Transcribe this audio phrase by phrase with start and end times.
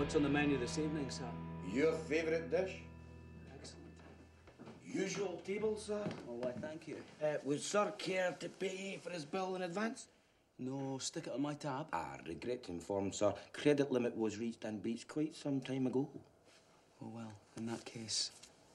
[0.00, 1.28] What's on the menu this evening, sir?
[1.70, 2.76] Your favourite dish?
[3.54, 3.84] Excellent.
[4.82, 6.02] Usual table, sir?
[6.26, 6.96] Oh, why, thank you.
[7.22, 10.06] Uh, would sir care to pay for his bill in advance?
[10.58, 11.88] No, stick it on my tab.
[11.92, 16.08] I regret to inform, sir, credit limit was reached and breached quite some time ago.
[17.04, 18.30] Oh, well, in that case.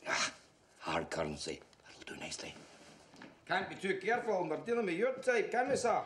[0.08, 0.32] Ah,
[0.78, 1.60] hard currency.
[1.88, 2.54] That'll do nicely.
[3.48, 6.02] Can't be too careful when we're dealing with your type, can we, sir?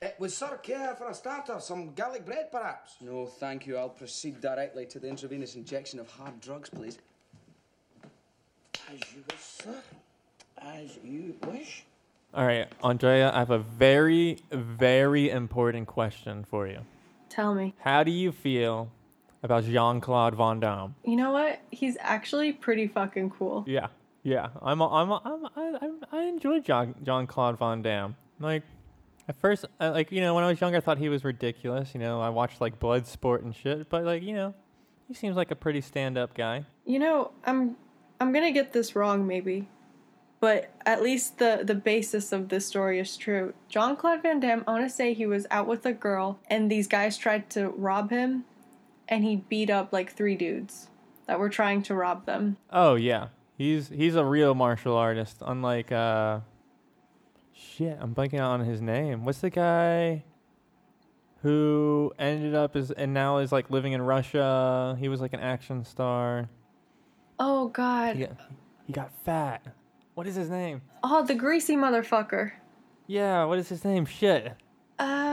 [0.00, 2.96] Uh, would sir care for a starter, some garlic bread, perhaps?
[3.00, 3.76] No, thank you.
[3.76, 6.98] I'll proceed directly to the intravenous injection of hard drugs, please.
[8.88, 9.74] As you wish, sir.
[10.62, 11.84] As you wish.
[12.32, 16.78] All right, Andrea, I have a very, very important question for you.
[17.28, 17.74] Tell me.
[17.80, 18.90] How do you feel
[19.42, 20.94] about Jean Claude Van Damme?
[21.04, 21.60] You know what?
[21.70, 23.64] He's actually pretty fucking cool.
[23.66, 23.88] Yeah,
[24.22, 24.48] yeah.
[24.62, 28.14] I'm, a, I'm, a, I'm, I, I'm- I enjoy John John Claude Van Damme.
[28.40, 28.62] Like,
[29.28, 31.90] at first, I, like you know, when I was younger, I thought he was ridiculous.
[31.94, 33.88] You know, I watched like Bloodsport and shit.
[33.90, 34.54] But like, you know,
[35.06, 36.64] he seems like a pretty stand-up guy.
[36.84, 37.76] You know, I'm
[38.20, 39.68] I'm gonna get this wrong maybe.
[40.40, 43.54] But at least the the basis of this story is true.
[43.68, 46.86] John Claude Van Damme, I wanna say he was out with a girl and these
[46.86, 48.44] guys tried to rob him
[49.08, 50.88] and he beat up like three dudes
[51.26, 52.56] that were trying to rob them.
[52.70, 55.38] Oh yeah, he's he's a real martial artist.
[55.40, 56.40] Unlike uh,
[57.58, 59.24] shit, I'm blanking out on his name.
[59.24, 60.24] What's the guy
[61.42, 64.96] who ended up as and now is like living in Russia?
[64.98, 66.48] He was like an action star.
[67.38, 68.16] Oh god.
[68.16, 68.36] He got,
[68.86, 69.62] he got fat.
[70.14, 70.82] What is his name?
[71.02, 72.52] Oh, the greasy motherfucker.
[73.06, 74.04] Yeah, what is his name?
[74.04, 74.54] Shit.
[74.98, 75.27] Ah.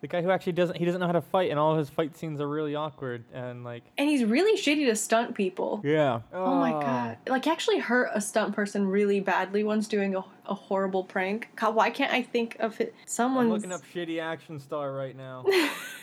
[0.00, 1.90] The guy who actually doesn't he doesn't know how to fight and all of his
[1.90, 5.80] fight scenes are really awkward and like and he's really shitty to stunt people.
[5.84, 6.20] yeah.
[6.32, 7.18] Oh my god.
[7.28, 11.48] Like, he actually hurt a stunt person really badly once doing a, a horrible prank.
[11.56, 12.94] God, why can't I think of it?
[13.40, 15.44] I'm looking up shitty action star right now.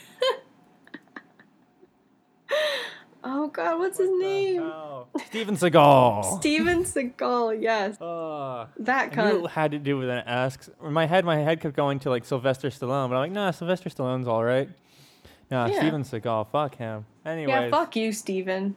[3.29, 4.61] Oh god, what's his name?
[4.61, 6.39] Oh, Steven Seagal.
[6.39, 7.97] Steven Seagal, yes.
[8.01, 9.43] Uh, That kind.
[9.45, 10.69] it had to do with an S.
[10.83, 13.51] In my head, my head kept going to like Sylvester Stallone, but I'm like, nah,
[13.51, 14.69] Sylvester Stallone's all right.
[15.51, 15.79] Nah, Yeah.
[15.79, 17.05] Steven Seagal, fuck him.
[17.25, 17.51] Anyway.
[17.51, 18.75] Yeah, fuck you, Steven.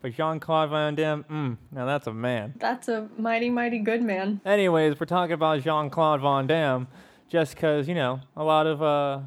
[0.00, 2.54] but Jean Claude Van Damme, mm, now that's a man.
[2.58, 4.40] That's a mighty, mighty good man.
[4.44, 6.88] Anyways, we're talking about Jean Claude Van Damme,
[7.28, 9.20] just because you know a lot of uh,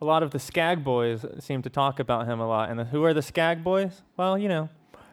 [0.00, 2.70] a lot of the Skag boys seem to talk about him a lot.
[2.70, 4.02] And who are the Skag boys?
[4.16, 4.68] Well, you know,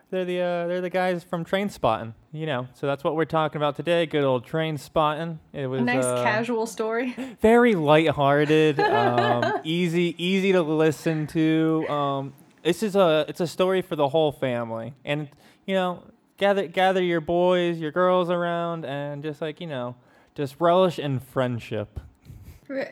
[0.10, 2.14] they're the uh, they're the guys from Trainspotting.
[2.32, 4.06] You know, so that's what we're talking about today.
[4.06, 5.40] Good old Trainspotting.
[5.54, 7.16] It was A nice uh, casual story.
[7.42, 11.88] very lighthearted, um, easy easy to listen to.
[11.90, 12.34] Um,
[12.64, 15.30] this is a it's a story for the whole family, and
[15.66, 16.04] you know,
[16.38, 19.96] gather gather your boys, your girls around, and just like you know,
[20.36, 22.00] just relish in friendship.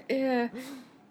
[0.10, 0.50] yeah.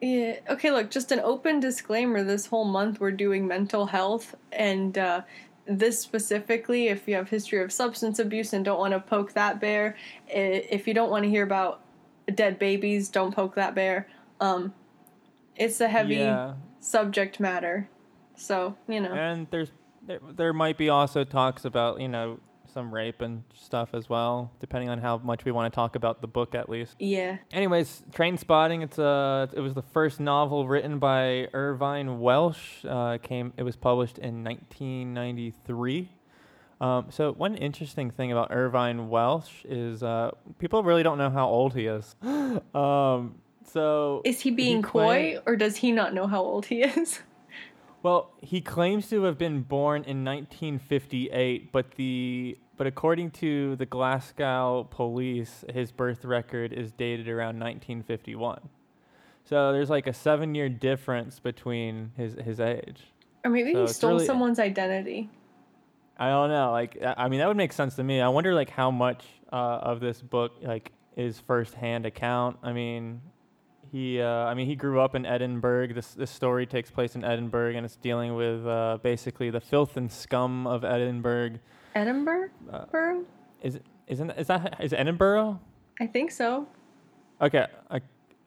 [0.00, 0.36] Yeah.
[0.48, 5.22] Okay, look, just an open disclaimer this whole month we're doing mental health and uh
[5.66, 9.60] this specifically if you have history of substance abuse and don't want to poke that
[9.60, 9.96] bear,
[10.26, 11.82] if you don't want to hear about
[12.34, 14.08] dead babies, don't poke that bear.
[14.40, 14.72] Um
[15.56, 17.88] it's a heavy Yeah, subject matter.
[18.36, 19.12] So, you know.
[19.12, 19.70] and there's
[20.06, 22.40] there, there might be also talks about you know
[22.72, 26.20] some rape and stuff as well, depending on how much we want to talk about
[26.20, 26.96] the book at least.
[26.98, 27.38] Yeah.
[27.52, 28.82] Anyways, Trainspotting.
[28.82, 29.48] It's a.
[29.52, 32.84] It was the first novel written by Irvine Welsh.
[32.88, 33.52] Uh, came.
[33.56, 36.08] It was published in 1993.
[36.80, 41.46] Um, so one interesting thing about Irvine Welsh is uh, people really don't know how
[41.46, 42.16] old he is.
[42.74, 43.34] um,
[43.66, 47.20] so Is he being claim- coy or does he not know how old he is?
[48.02, 53.84] Well, he claims to have been born in 1958, but the but according to the
[53.84, 58.70] Glasgow police, his birth record is dated around 1951.
[59.44, 63.02] So there's like a seven-year difference between his his age.
[63.44, 65.28] Or maybe So he stole really- someone's identity.
[66.18, 66.70] I don't know.
[66.70, 68.20] Like, I I mean, that would make sense to me.
[68.20, 72.58] I wonder, like, how much uh, of this book, like, is first-hand account.
[72.62, 73.22] I mean,
[73.90, 75.88] he, uh, I mean, he grew up in Edinburgh.
[75.94, 79.96] This this story takes place in Edinburgh, and it's dealing with uh, basically the filth
[79.96, 81.58] and scum of Edinburgh.
[81.94, 82.50] Edinburgh?
[82.72, 82.84] Uh?
[83.62, 85.60] Is isn't is that is Edinburgh?
[86.00, 86.66] I think so.
[87.40, 87.66] Okay.
[87.90, 87.96] I,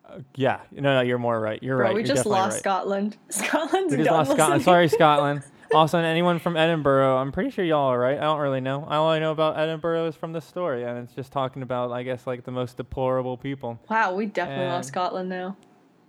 [0.05, 0.61] uh, yeah.
[0.71, 1.61] No, no, you're more right.
[1.61, 1.95] You're Bro, right.
[1.95, 2.59] we You're just lost right.
[2.59, 3.17] Scotland.
[3.29, 4.63] Scotland's We just lost Scotland.
[4.63, 5.43] Sorry, Scotland.
[5.73, 8.17] Also, anyone from Edinburgh, I'm pretty sure y'all are right.
[8.17, 8.85] I don't really know.
[8.89, 12.03] All I know about Edinburgh is from the story, and it's just talking about, I
[12.03, 13.79] guess, like the most deplorable people.
[13.89, 15.57] Wow, we definitely lost And- Scotland now.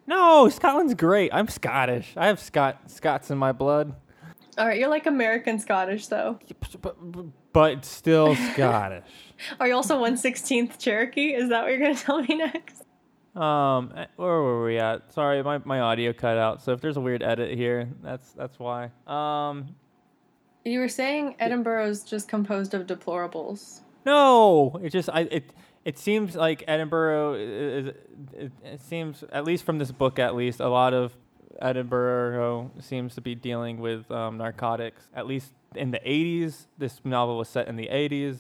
[0.07, 1.33] No, Scotland's great.
[1.33, 2.13] I'm Scottish.
[2.17, 3.95] I have Scot Scots in my blood,
[4.59, 6.39] All right, you're like American Scottish though.
[6.83, 6.97] but,
[7.55, 9.05] but still Scottish.
[9.59, 11.35] Are you also one sixteenth Cherokee?
[11.35, 12.84] Is that what you're gonna tell me next?
[13.37, 15.13] Um, eh, where were we at?
[15.13, 16.63] Sorry, my, my audio cut out.
[16.63, 18.91] So if there's a weird edit here, that's that's why.
[19.07, 19.75] Um,
[20.65, 23.81] You were saying Edinburgh is just composed of deplorables.
[24.07, 25.53] no, it just I it
[25.85, 27.87] it seems like Edinburgh is,
[28.33, 31.17] it, it seems at least from this book at least a lot of
[31.61, 35.09] Edinburgh seems to be dealing with um, narcotics.
[35.15, 38.39] At least in the 80s, this novel was set in the 80s,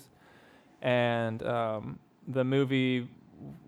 [0.82, 1.98] and um,
[2.28, 3.08] the movie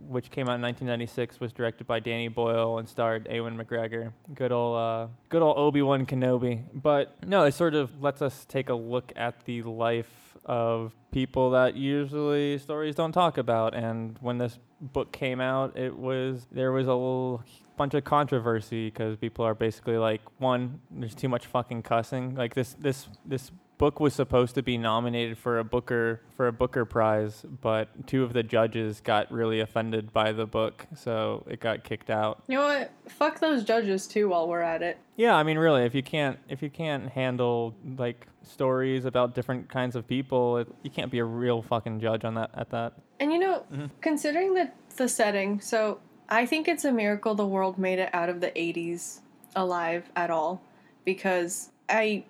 [0.09, 4.13] which came out in 1996, was directed by Danny Boyle and starred Ewan McGregor.
[4.35, 6.63] Good old, uh, good old Obi Wan Kenobi.
[6.75, 11.51] But no, it sort of lets us take a look at the life of people
[11.51, 13.75] that usually stories don't talk about.
[13.75, 17.43] And when this book came out, it was there was a little
[17.77, 22.35] bunch of controversy because people are basically like, one, there's too much fucking cussing.
[22.35, 26.53] Like this, this, this book was supposed to be nominated for a Booker for a
[26.53, 31.61] Booker Prize, but two of the judges got really offended by the book, so it
[31.61, 32.43] got kicked out.
[32.47, 32.91] You know what?
[33.09, 34.29] Fuck those judges too.
[34.29, 37.75] While we're at it, Yeah, I mean, really, if you can't if you can't handle
[37.99, 42.25] like stories about different kinds of people, it, you can't be a real fucking judge
[42.25, 42.95] on that at that.
[43.21, 43.87] and you know, mm-hmm.
[44.01, 48.29] considering the the setting, so I think it's a miracle the world made it out
[48.29, 49.21] of the '80s
[49.55, 50.63] alive at all,
[51.05, 52.25] because I.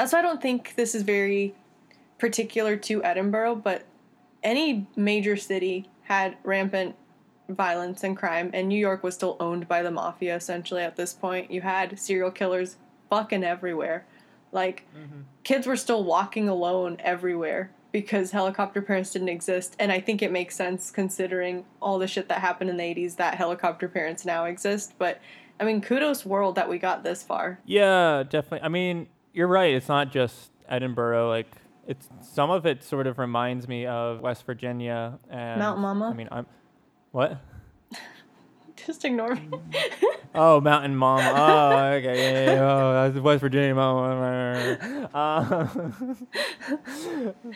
[0.00, 1.54] That's why I don't think this is very
[2.16, 3.84] particular to Edinburgh, but
[4.42, 6.96] any major city had rampant
[7.50, 11.12] violence and crime, and New York was still owned by the mafia essentially at this
[11.12, 11.50] point.
[11.50, 12.76] You had serial killers
[13.10, 14.06] fucking everywhere.
[14.52, 15.20] Like, mm-hmm.
[15.44, 20.32] kids were still walking alone everywhere because helicopter parents didn't exist, and I think it
[20.32, 24.46] makes sense considering all the shit that happened in the 80s that helicopter parents now
[24.46, 24.94] exist.
[24.96, 25.20] But
[25.60, 27.60] I mean, kudos world that we got this far.
[27.66, 28.64] Yeah, definitely.
[28.64, 29.74] I mean, you're right.
[29.74, 31.28] It's not just Edinburgh.
[31.28, 31.46] Like,
[31.86, 36.10] it's some of it sort of reminds me of West Virginia and Mountain Mama?
[36.10, 36.46] I mean, I'm
[37.12, 37.40] what?
[38.86, 39.48] Just ignore me.
[40.32, 41.34] Oh, Mountain Mama.
[41.36, 42.16] Oh, okay.
[42.16, 42.60] Yeah, yeah, yeah.
[42.72, 44.78] Oh, that's West Virginia Mama.
[45.12, 45.66] Uh,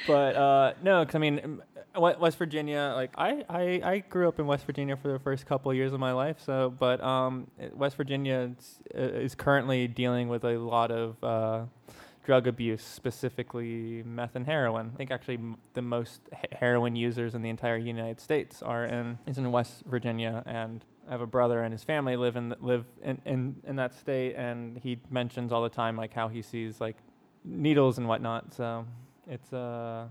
[0.09, 2.93] but uh, no, because I mean, Wa- West Virginia.
[2.95, 5.93] Like I, I, I grew up in West Virginia for the first couple of years
[5.93, 6.39] of my life.
[6.45, 11.23] So, but um, West Virginia is, is currently dealing with a lot of.
[11.23, 11.65] Uh,
[12.25, 14.91] drug abuse, specifically meth and heroin.
[14.95, 15.39] I think actually
[15.75, 20.43] the most heroin users in the entire United States are in is in West Virginia,
[20.47, 23.95] and I have a brother and his family live in live in, in in that
[23.95, 26.97] state, and he mentions all the time like how he sees like
[27.45, 28.55] needles and whatnot.
[28.55, 28.87] So
[29.29, 30.09] it's uh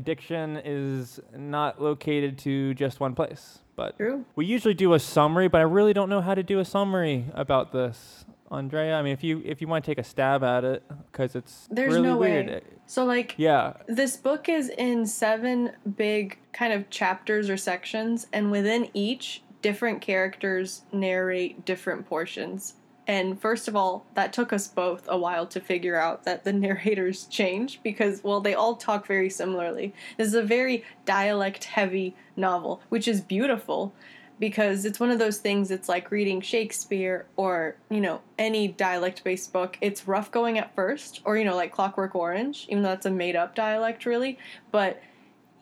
[0.00, 4.24] addiction is not located to just one place, but True.
[4.34, 7.26] we usually do a summary, but I really don't know how to do a summary
[7.34, 8.24] about this.
[8.50, 10.82] Andrea, I mean, if you if you want to take a stab at it,
[11.12, 12.46] because it's There's really no weird.
[12.48, 12.60] way.
[12.86, 18.50] So, like, Yeah, This book is in seven big kind of chapters or sections, and
[18.50, 22.74] within each, different characters narrate different portions.
[23.10, 26.52] And first of all, that took us both a while to figure out that the
[26.52, 29.92] narrators change because, well, they all talk very similarly.
[30.16, 33.92] This is a very dialect heavy novel, which is beautiful
[34.38, 39.24] because it's one of those things it's like reading Shakespeare or, you know, any dialect
[39.24, 39.76] based book.
[39.80, 43.10] It's rough going at first, or, you know, like Clockwork Orange, even though that's a
[43.10, 44.38] made up dialect, really.
[44.70, 45.02] But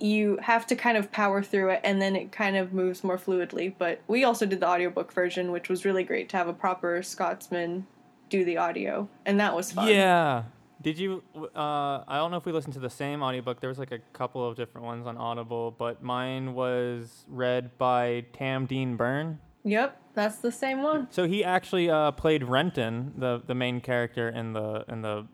[0.01, 3.19] you have to kind of power through it and then it kind of moves more
[3.19, 3.75] fluidly.
[3.77, 7.03] But we also did the audiobook version, which was really great to have a proper
[7.03, 7.87] Scotsman
[8.29, 9.89] do the audio, and that was fun.
[9.89, 10.45] yeah.
[10.81, 11.25] Did you?
[11.35, 13.61] Uh, I don't know if we listened to the same audiobook.
[13.61, 18.27] There was like a couple of different ones on Audible, but mine was read by
[18.33, 19.41] Tam Dean Burn.
[19.65, 21.09] Yep, that's the same one.
[21.11, 25.27] So he actually uh, played Renton, the the main character in the in the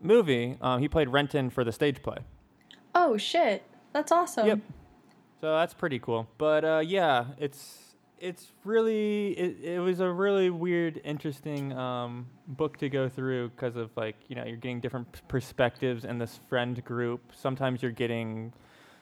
[0.00, 0.58] movie.
[0.60, 2.18] Um, he played Renton for the stage play.
[2.92, 4.46] Oh shit, that's awesome.
[4.46, 4.60] Yep.
[5.40, 6.28] So that's pretty cool.
[6.38, 7.84] But uh, yeah, it's
[8.18, 13.76] it's really it, it was a really weird, interesting um, book to go through because
[13.76, 17.32] of like you know you're getting different p- perspectives in this friend group.
[17.34, 18.52] Sometimes you're getting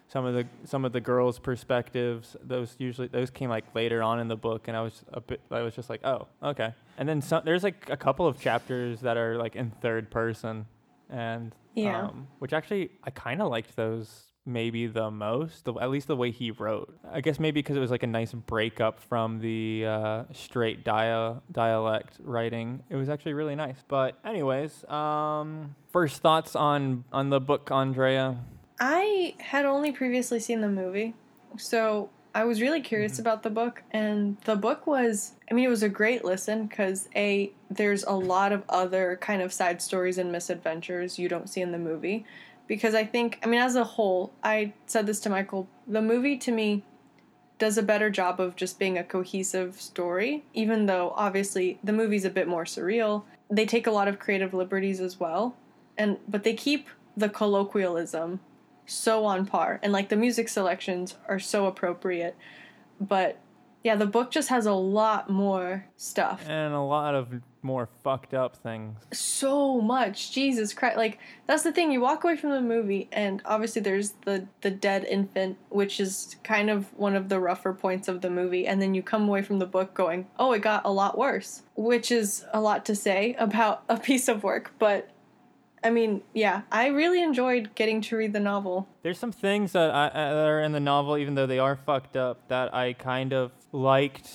[0.09, 2.37] some of the some of the girls' perspectives.
[2.43, 5.41] Those usually those came like later on in the book, and I was a bit
[5.51, 6.75] I was just like oh okay.
[6.99, 10.67] And then some, there's like a couple of chapters that are like in third person,
[11.09, 12.05] and Yeah.
[12.09, 16.17] um, which actually I kind of liked those maybe the most, the, at least the
[16.17, 16.97] way he wrote.
[17.13, 21.43] I guess maybe because it was like a nice breakup from the uh, straight dia-
[21.51, 22.83] dialect writing.
[22.89, 23.77] It was actually really nice.
[23.89, 28.39] But anyways, um, first thoughts on on the book, Andrea.
[28.79, 31.15] I had only previously seen the movie,
[31.57, 33.83] so I was really curious about the book.
[33.93, 38.13] And the book was, I mean, it was a great listen because A, there's a
[38.13, 42.27] lot of other kind of side stories and misadventures you don't see in the movie.
[42.67, 46.37] Because I think, I mean, as a whole, I said this to Michael, the movie
[46.39, 46.85] to me
[47.59, 52.25] does a better job of just being a cohesive story, even though obviously the movie's
[52.25, 53.25] a bit more surreal.
[53.51, 55.57] They take a lot of creative liberties as well.
[55.97, 58.41] And but they keep the colloquialism
[58.85, 62.37] so on par and like the music selections are so appropriate.
[63.01, 63.39] But
[63.83, 66.45] yeah, the book just has a lot more stuff.
[66.49, 67.29] And a lot of
[67.67, 68.99] more fucked up things.
[69.13, 70.33] So much.
[70.33, 70.97] Jesus Christ.
[70.97, 74.71] Like that's the thing, you walk away from the movie and obviously there's the the
[74.71, 78.81] dead infant, which is kind of one of the rougher points of the movie, and
[78.81, 82.11] then you come away from the book going, "Oh, it got a lot worse," which
[82.11, 85.11] is a lot to say about a piece of work, but
[85.85, 88.89] I mean, yeah, I really enjoyed getting to read the novel.
[89.03, 91.77] There's some things that, I, uh, that are in the novel, even though they are
[91.77, 94.29] fucked up, that I kind of liked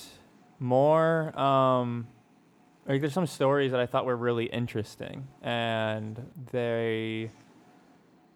[0.58, 1.38] more.
[1.38, 2.06] Um,
[2.86, 6.20] like there's some stories that I thought were really interesting, and
[6.50, 7.30] they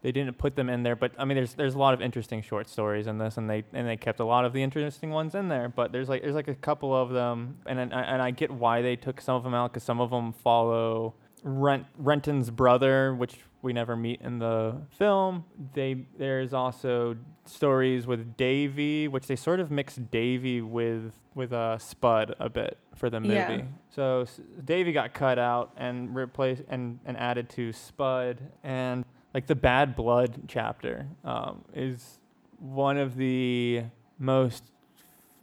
[0.02, 0.94] they didn't put them in there.
[0.94, 3.64] But I mean, there's there's a lot of interesting short stories in this, and they
[3.72, 5.68] and they kept a lot of the interesting ones in there.
[5.68, 8.82] But there's like there's like a couple of them, and and, and I get why
[8.82, 11.14] they took some of them out because some of them follow
[11.46, 15.44] Rent Renton's brother, which we never meet in the film.
[15.74, 21.78] They there's also stories with Davy, which they sort of mix Davy with with uh,
[21.78, 23.34] Spud a bit for the movie.
[23.34, 23.62] Yeah.
[23.90, 29.46] So S- Davy got cut out and replaced and and added to Spud, and like
[29.46, 32.18] the Bad Blood chapter um, is
[32.58, 33.84] one of the
[34.18, 34.64] most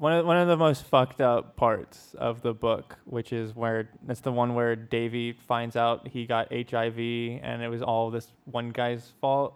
[0.03, 3.89] one of one of the most fucked up parts of the book, which is where
[4.09, 6.99] it's the one where Davy finds out he got HIV
[7.41, 9.55] and it was all this one guy's fault.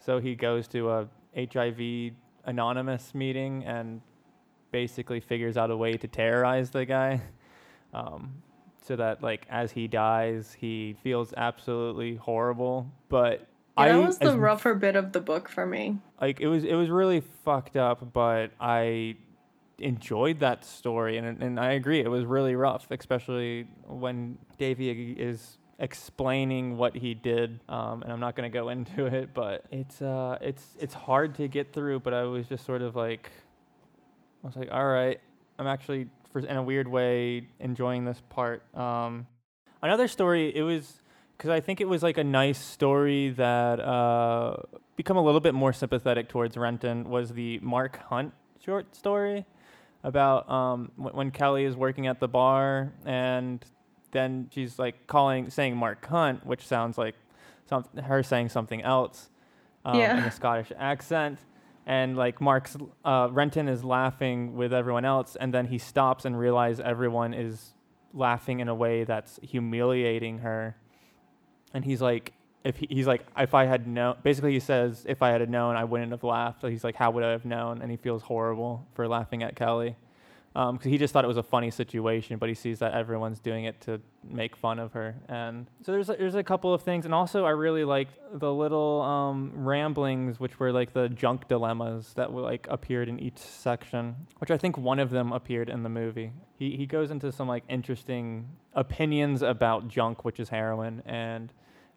[0.00, 2.14] So he goes to a HIV
[2.46, 4.00] anonymous meeting and
[4.72, 7.22] basically figures out a way to terrorize the guy.
[7.92, 8.34] Um,
[8.86, 12.86] so that like as he dies, he feels absolutely horrible.
[13.08, 15.98] But Yeah, I that was the rougher bit of the book for me.
[16.20, 19.16] like it was it was really fucked up but i
[19.80, 25.58] enjoyed that story and and i agree it was really rough especially when davey is
[25.78, 30.02] explaining what he did um, and i'm not going to go into it but it's
[30.02, 33.30] uh it's it's hard to get through but i was just sort of like
[34.44, 35.20] i was like all right
[35.58, 38.62] i'm actually for in a weird way enjoying this part.
[38.74, 39.26] Um
[39.82, 41.00] another story it was
[41.36, 44.56] because I think it was like a nice story that uh,
[44.96, 49.46] become a little bit more sympathetic towards Renton was the Mark Hunt short story
[50.02, 53.64] about um, w- when Kelly is working at the bar and
[54.12, 57.14] then she's like calling saying Mark Hunt, which sounds like
[57.68, 59.28] some, her saying something else
[59.84, 61.38] um, in a Scottish accent.
[61.86, 66.38] And like Mark's uh, Renton is laughing with everyone else, and then he stops and
[66.38, 67.74] realizes everyone is
[68.12, 70.76] laughing in a way that's humiliating her
[71.72, 72.32] and he's like
[72.64, 75.76] if he, he's like if i had known basically he says if i had known
[75.76, 76.60] i wouldn't have laughed.
[76.60, 77.80] So he's like how would i have known?
[77.82, 79.96] And he feels horrible for laughing at kelly.
[80.52, 83.64] Because he just thought it was a funny situation but he sees that everyone's doing
[83.64, 85.14] it to make fun of her.
[85.28, 87.04] And so there's a, there's a couple of things.
[87.04, 92.12] And also i really liked the little um, ramblings which were like the junk dilemmas
[92.14, 95.82] that were like appeared in each section which i think one of them appeared in
[95.82, 96.32] the movie.
[96.58, 101.02] He, he goes into some like interesting opinions about junk which is heroin.
[101.06, 101.52] And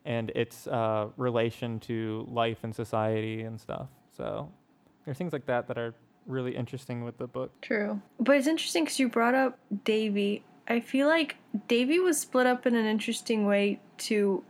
[0.05, 3.88] and its uh, relation to life and society and stuff.
[4.15, 4.51] So
[5.05, 5.93] there's things like that that are
[6.27, 7.51] really interesting with the book.
[7.62, 8.01] True.
[8.19, 10.43] But it's interesting because you brought up Davy.
[10.67, 14.43] I feel like Davy was split up in an interesting way to.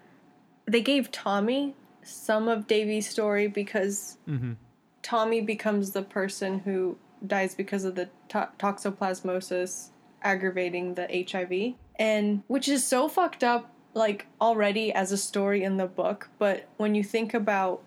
[0.65, 4.53] They gave Tommy some of Davy's story because Mm-hmm.
[5.01, 9.89] Tommy becomes the person who dies because of the to- toxoplasmosis
[10.24, 11.75] aggravating the HIV.
[11.98, 16.29] And which is so fucked up, like already as a story in the book.
[16.39, 17.83] But when you think about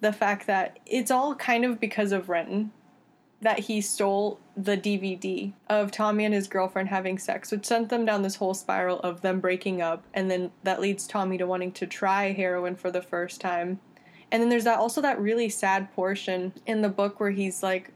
[0.00, 2.72] the fact that it's all kind of because of Renton
[3.40, 8.04] that he stole the DVD of Tommy and his girlfriend having sex, which sent them
[8.04, 11.72] down this whole spiral of them breaking up, and then that leads Tommy to wanting
[11.72, 13.80] to try heroin for the first time.
[14.32, 17.92] And then there's that also that really sad portion in the book where he's like,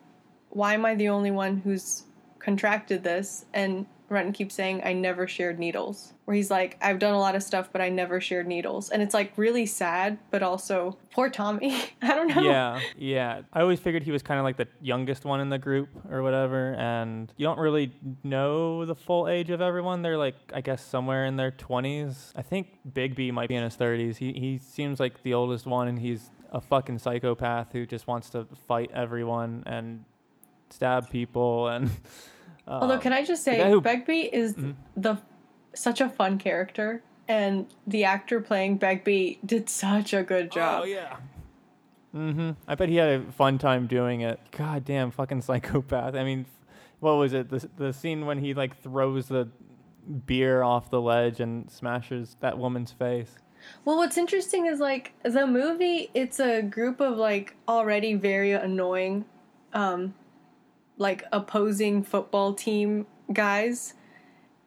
[0.50, 2.04] "Why am I the only one who's
[2.38, 7.14] contracted this?" And Renton keeps saying, "I never shared needles." Where he's like, "I've done
[7.14, 10.42] a lot of stuff, but I never shared needles," and it's like really sad, but
[10.42, 11.74] also poor Tommy.
[12.02, 12.42] I don't know.
[12.42, 13.42] Yeah, yeah.
[13.52, 16.22] I always figured he was kind of like the youngest one in the group or
[16.22, 17.92] whatever, and you don't really
[18.24, 20.02] know the full age of everyone.
[20.02, 22.32] They're like, I guess, somewhere in their 20s.
[22.36, 24.16] I think Begbie might be in his 30s.
[24.16, 28.30] He he seems like the oldest one, and he's a fucking psychopath who just wants
[28.30, 30.04] to fight everyone and
[30.70, 31.90] stab people and.
[32.68, 34.54] Although, um, can I just say, who- Begbie is
[34.96, 35.18] the
[35.74, 40.82] such a fun character, and the actor playing Begbie did such a good job.
[40.82, 41.16] Oh yeah.
[42.14, 42.50] Mm-hmm.
[42.66, 44.40] I bet he had a fun time doing it.
[44.52, 46.14] God damn, fucking psychopath.
[46.14, 46.46] I mean,
[47.00, 47.48] what was it?
[47.50, 49.48] The the scene when he like throws the
[50.26, 53.36] beer off the ledge and smashes that woman's face.
[53.84, 56.10] Well, what's interesting is like the movie.
[56.14, 59.24] It's a group of like already very annoying,
[59.74, 60.14] um,
[60.98, 63.94] like opposing football team guys.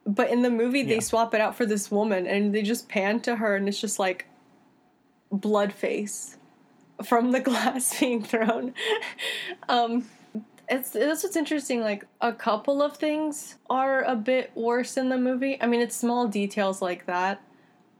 [0.06, 0.96] But in the movie, Yeah.
[0.96, 3.80] they swap it out for this woman, and they just pan to her, and it's
[3.80, 4.26] just like
[5.32, 6.38] blood face
[7.04, 8.74] from the glass being thrown.
[9.70, 10.06] um,
[10.70, 11.82] it's that's what's interesting.
[11.82, 15.62] Like a couple of things are a bit worse in the movie.
[15.62, 17.42] I mean, it's small details like that,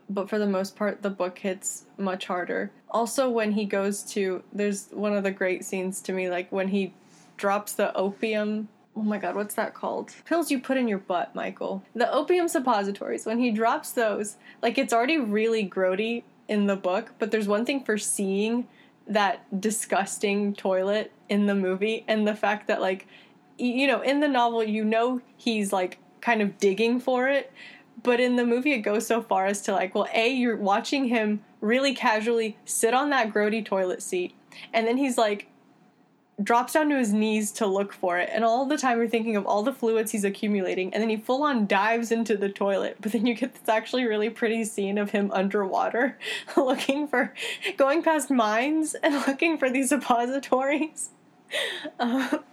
[0.10, 2.72] but for the most part, the book hits much harder.
[2.90, 6.70] Also, when he goes to, there's one of the great scenes to me, like when
[6.70, 6.94] he
[7.42, 8.70] drops the opium.
[8.96, 10.12] Oh my god, what's that called?
[10.26, 11.84] Pills you put in your butt, Michael.
[11.96, 13.26] The opium suppositories.
[13.26, 17.66] When he drops those, like it's already really grody in the book, but there's one
[17.66, 18.68] thing for seeing
[19.08, 23.08] that disgusting toilet in the movie and the fact that like
[23.58, 27.52] you know in the novel you know he's like kind of digging for it
[28.04, 31.06] but in the movie it goes so far as to like well a you're watching
[31.06, 34.34] him really casually sit on that grody toilet seat
[34.72, 35.48] and then he's like
[36.44, 39.36] drops down to his knees to look for it and all the time you're thinking
[39.36, 42.98] of all the fluids he's accumulating and then he full on dives into the toilet
[43.00, 46.18] but then you get this actually really pretty scene of him underwater
[46.58, 47.34] looking for
[47.78, 51.10] going past mines and looking for these suppositories
[52.00, 52.38] uh,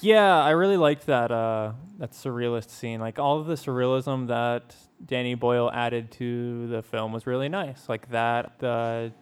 [0.00, 3.00] Yeah, I really liked that uh, that surrealist scene.
[3.00, 7.88] Like all of the surrealism that Danny Boyle added to the film was really nice.
[7.88, 9.12] Like that the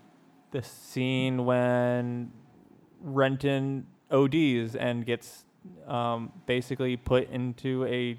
[0.53, 2.31] the scene when
[3.01, 5.45] Renton ODs and gets
[5.87, 8.19] um, basically put into a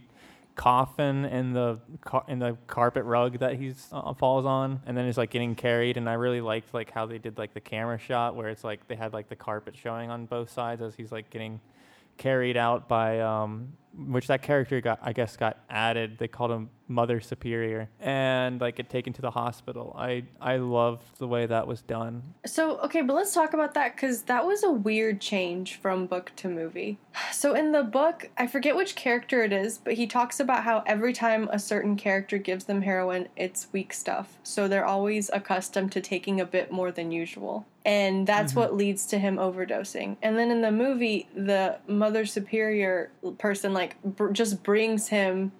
[0.55, 5.05] coffin in the car- in the carpet rug that he uh, falls on and then
[5.05, 7.97] is like getting carried and I really liked like how they did like the camera
[7.97, 11.13] shot where it's like they had like the carpet showing on both sides as he's
[11.13, 11.61] like getting
[12.17, 16.17] carried out by um which that character got I guess got added.
[16.17, 19.95] They called him Mother Superior and like get taken to the hospital.
[19.97, 22.23] I I loved the way that was done.
[22.45, 26.31] So, okay, but let's talk about that because that was a weird change from book
[26.37, 26.97] to movie.
[27.31, 30.83] So, in the book, I forget which character it is, but he talks about how
[30.85, 34.37] every time a certain character gives them heroin, it's weak stuff.
[34.43, 37.67] So, they're always accustomed to taking a bit more than usual.
[37.85, 38.59] And that's mm-hmm.
[38.59, 40.17] what leads to him overdosing.
[40.21, 45.51] And then in the movie, the Mother Superior person, like, br- just brings him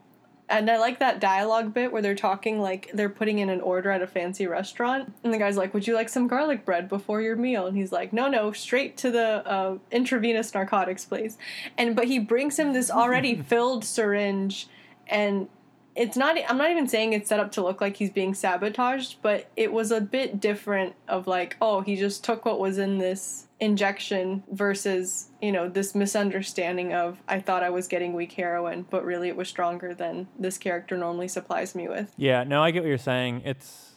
[0.49, 3.91] and I like that dialogue bit where they're talking like they're putting in an order
[3.91, 5.13] at a fancy restaurant.
[5.23, 7.67] And the guy's like, Would you like some garlic bread before your meal?
[7.67, 11.38] And he's like, No, no, straight to the uh, intravenous narcotics, please.
[11.77, 14.67] And but he brings him this already filled syringe
[15.08, 15.47] and
[15.95, 19.15] it's not i'm not even saying it's set up to look like he's being sabotaged
[19.23, 22.99] but it was a bit different of like oh he just took what was in
[22.99, 28.86] this injection versus you know this misunderstanding of i thought i was getting weak heroin
[28.89, 32.72] but really it was stronger than this character normally supplies me with Yeah, no, I
[32.72, 33.41] get what you're saying.
[33.45, 33.93] It's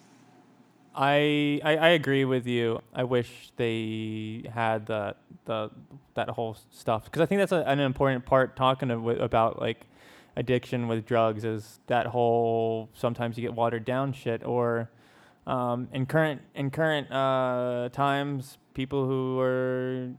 [0.94, 2.80] I I, I agree with you.
[2.94, 5.70] I wish they had the the
[6.14, 9.86] that whole stuff because I think that's a, an important part talking about like
[10.36, 14.90] addiction with drugs is that whole sometimes you get watered down shit or
[15.46, 20.10] um, in current in current uh, times people who are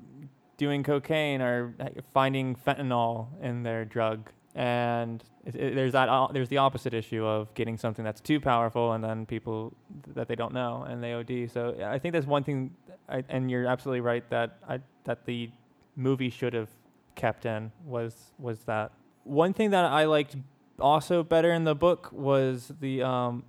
[0.58, 1.74] doing cocaine are
[2.14, 7.26] finding fentanyl in their drug and it, it, there's that uh, there's the opposite issue
[7.26, 9.74] of getting something that's too powerful and then people
[10.14, 11.52] that they don't know and they OD.
[11.52, 12.76] So I think that's one thing,
[13.10, 15.50] I, and you're absolutely right that I, that the
[15.96, 16.70] movie should have
[17.16, 18.92] kept in was was that
[19.24, 20.36] one thing that I liked
[20.80, 23.44] also better in the book was the um,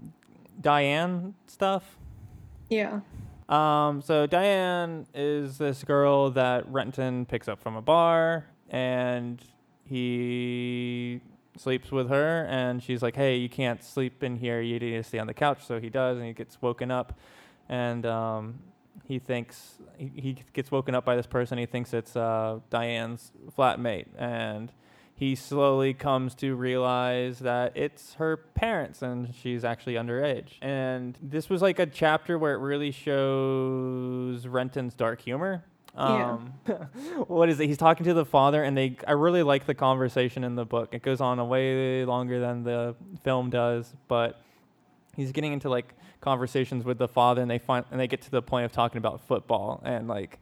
[0.60, 1.96] Diane stuff.
[2.68, 3.00] yeah
[3.48, 9.42] Um, so Diane is this girl that Renton picks up from a bar, and
[9.84, 11.20] he
[11.56, 14.60] sleeps with her, and she's like, "Hey, you can't sleep in here.
[14.62, 17.18] You need to stay on the couch." So he does, and he gets woken up,
[17.68, 18.60] and um,
[19.06, 21.58] he thinks he, he gets woken up by this person.
[21.58, 24.72] He thinks it's uh, Diane's flatmate, and
[25.16, 30.58] he slowly comes to realize that it's her parents and she's actually underage.
[30.60, 35.64] And this was like a chapter where it really shows Renton's dark humor.
[35.96, 36.32] Yeah.
[36.32, 36.54] Um,
[37.28, 37.66] what is it?
[37.68, 38.96] He's talking to the father, and they.
[39.06, 40.88] I really like the conversation in the book.
[40.92, 44.40] It goes on a way longer than the film does, but
[45.14, 48.30] he's getting into like conversations with the father, and they find and they get to
[48.32, 50.40] the point of talking about football, and like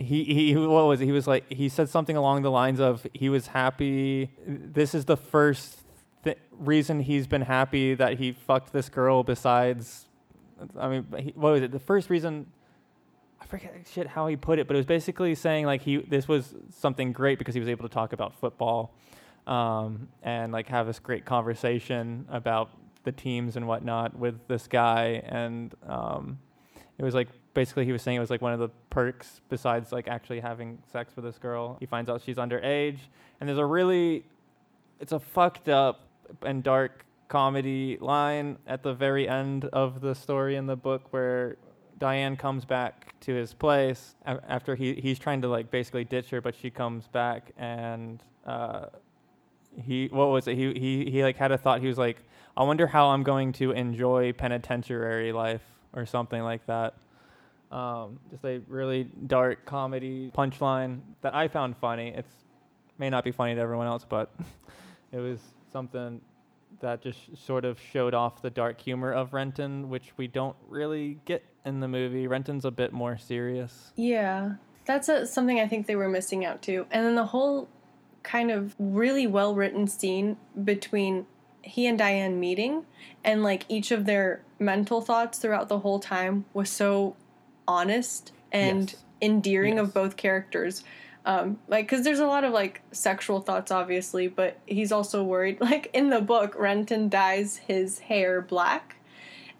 [0.00, 1.04] he he what was it?
[1.04, 4.30] He was like he said something along the lines of he was happy.
[4.46, 5.80] This is the first
[6.24, 9.22] th- reason he's been happy that he fucked this girl.
[9.22, 10.06] Besides,
[10.78, 11.72] I mean, he, what was it?
[11.72, 12.46] The first reason
[13.40, 16.26] I forget shit how he put it, but it was basically saying like he this
[16.26, 18.94] was something great because he was able to talk about football,
[19.46, 22.70] um, and like have this great conversation about
[23.04, 26.38] the teams and whatnot with this guy, and um,
[26.98, 29.92] it was like basically he was saying it was like one of the perks besides
[29.92, 31.76] like actually having sex with this girl.
[31.80, 32.98] He finds out she's underage,
[33.40, 34.24] and there's a really,
[35.00, 36.06] it's a fucked up
[36.42, 41.56] and dark comedy line at the very end of the story in the book where
[41.98, 46.40] Diane comes back to his place after he he's trying to like basically ditch her,
[46.40, 48.86] but she comes back and uh,
[49.82, 50.56] he what was it?
[50.56, 51.80] He he he like had a thought.
[51.80, 52.16] He was like,
[52.56, 56.94] I wonder how I'm going to enjoy penitentiary life or something like that.
[57.70, 62.08] Um, just a really dark comedy punchline that I found funny.
[62.16, 62.32] It's
[62.98, 64.32] may not be funny to everyone else, but
[65.12, 65.40] it was
[65.72, 66.20] something
[66.80, 71.18] that just sort of showed off the dark humor of Renton, which we don't really
[71.24, 72.26] get in the movie.
[72.26, 73.92] Renton's a bit more serious.
[73.96, 74.54] Yeah,
[74.84, 76.86] that's a, something I think they were missing out too.
[76.90, 77.68] And then the whole
[78.22, 81.26] kind of really well written scene between
[81.62, 82.84] he and Diane meeting
[83.24, 87.16] and like each of their mental thoughts throughout the whole time was so
[87.70, 88.96] honest and Yes.
[89.22, 89.84] endearing Yes.
[89.86, 90.82] of both characters.
[91.26, 95.58] Um, like, because there's a lot of like sexual thoughts, obviously, but he's also worried.
[95.70, 98.96] Like in the book, Renton dyes his hair black.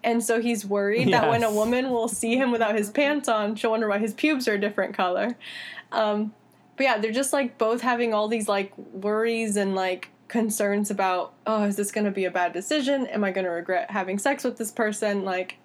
[0.03, 3.55] And so he's worried that when a woman will see him without his pants on,
[3.55, 5.37] she'll wonder why his pubes are a different color.
[5.91, 6.33] Um,
[6.75, 11.33] but yeah, they're just like both having all these like worries and like concerns about,
[11.45, 13.05] oh, is this going to be a bad decision?
[13.07, 15.23] Am I going to regret having sex with this person?
[15.23, 15.57] Like,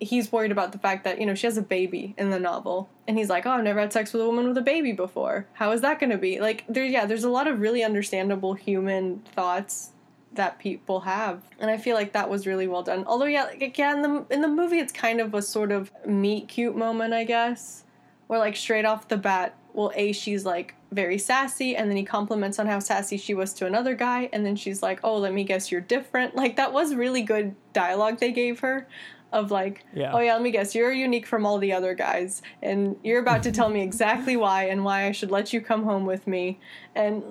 [0.00, 2.88] he's worried about the fact that, you know, she has a baby in the novel.
[3.06, 5.46] And he's like, oh, I've never had sex with a woman with a baby before.
[5.54, 6.40] How is that going to be?
[6.40, 9.92] Like, there, yeah, there's a lot of really understandable human thoughts
[10.32, 13.78] that people have and i feel like that was really well done although yeah like,
[13.78, 17.14] yeah in the in the movie it's kind of a sort of meet cute moment
[17.14, 17.82] i guess
[18.26, 22.04] where like straight off the bat well a she's like very sassy and then he
[22.04, 25.32] compliments on how sassy she was to another guy and then she's like oh let
[25.32, 28.86] me guess you're different like that was really good dialogue they gave her
[29.32, 30.12] of like Yeah.
[30.12, 33.42] oh yeah let me guess you're unique from all the other guys and you're about
[33.44, 36.60] to tell me exactly why and why i should let you come home with me
[36.94, 37.22] and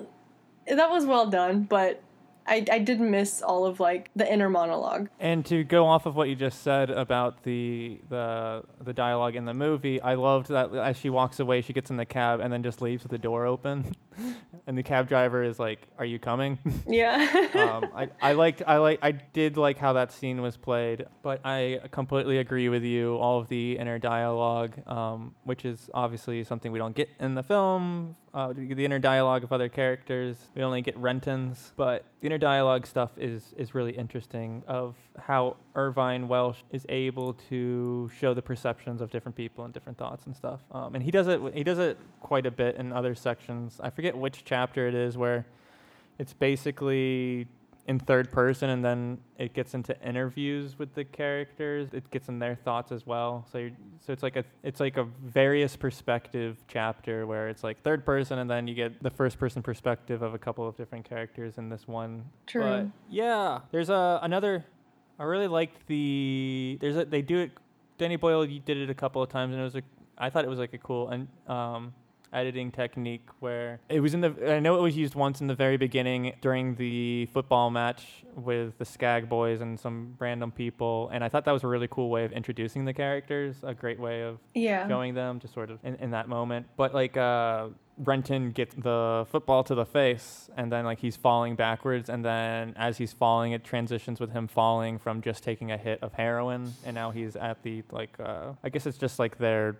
[0.66, 2.02] that was well done but
[2.48, 5.10] I, I did miss all of like the inner monologue.
[5.20, 9.44] And to go off of what you just said about the the the dialogue in
[9.44, 12.50] the movie, I loved that as she walks away, she gets in the cab and
[12.50, 13.92] then just leaves with the door open,
[14.66, 17.28] and the cab driver is like, "Are you coming?" Yeah.
[17.54, 21.40] um, I, I liked I like I did like how that scene was played, but
[21.44, 23.16] I completely agree with you.
[23.16, 27.42] All of the inner dialogue, um, which is obviously something we don't get in the
[27.42, 28.16] film.
[28.34, 32.86] Uh, the inner dialogue of other characters, we only get Renton's, but the inner dialogue
[32.86, 34.62] stuff is is really interesting.
[34.68, 39.98] Of how Irvine Welsh is able to show the perceptions of different people and different
[39.98, 40.60] thoughts and stuff.
[40.72, 43.80] Um, and he does it he does it quite a bit in other sections.
[43.82, 45.46] I forget which chapter it is where
[46.18, 47.46] it's basically
[47.88, 51.88] in third person and then it gets into interviews with the characters.
[51.94, 53.46] It gets in their thoughts as well.
[53.50, 53.70] So you're,
[54.04, 58.40] so it's like a it's like a various perspective chapter where it's like third person
[58.40, 61.70] and then you get the first person perspective of a couple of different characters in
[61.70, 62.24] this one.
[62.46, 62.62] True.
[62.62, 64.64] but yeah there's a another
[65.18, 67.52] i really liked the there's a they do it
[67.96, 69.82] danny boyle you did it a couple of times and it was a
[70.18, 71.92] i thought it was like a cool and um
[72.32, 75.54] editing technique where it was in the I know it was used once in the
[75.54, 81.24] very beginning during the football match with the Skag boys and some random people and
[81.24, 84.22] I thought that was a really cool way of introducing the characters a great way
[84.22, 84.86] of yeah.
[84.88, 89.26] showing them just sort of in, in that moment but like uh Renton gets the
[89.28, 93.52] football to the face and then like he's falling backwards and then as he's falling
[93.52, 97.34] it transitions with him falling from just taking a hit of heroin and now he's
[97.34, 99.78] at the like uh I guess it's just like their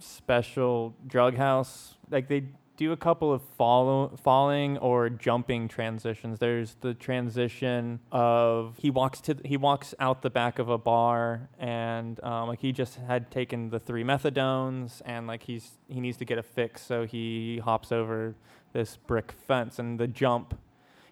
[0.00, 1.96] special drug house.
[2.10, 2.44] Like they
[2.78, 6.38] do a couple of follow, falling or jumping transitions.
[6.38, 11.48] There's the transition of he walks to he walks out the back of a bar
[11.58, 16.16] and um, like he just had taken the three methadones and like he's he needs
[16.18, 18.34] to get a fix, so he hops over
[18.72, 20.54] this brick fence and the jump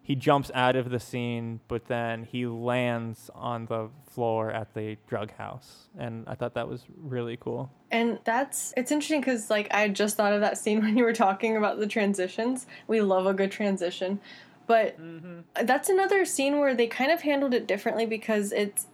[0.06, 4.96] he jumps out of the scene, but then he lands on the floor at the
[5.08, 5.88] drug house.
[5.98, 7.72] And I thought that was really cool.
[7.90, 11.12] And that's it's interesting because like I just thought of that scene when you were
[11.12, 12.68] talking about the transitions.
[12.86, 14.20] We love a good transition,
[14.68, 15.40] but mm-hmm.
[15.66, 18.86] that's another scene where they kind of handled it differently because it's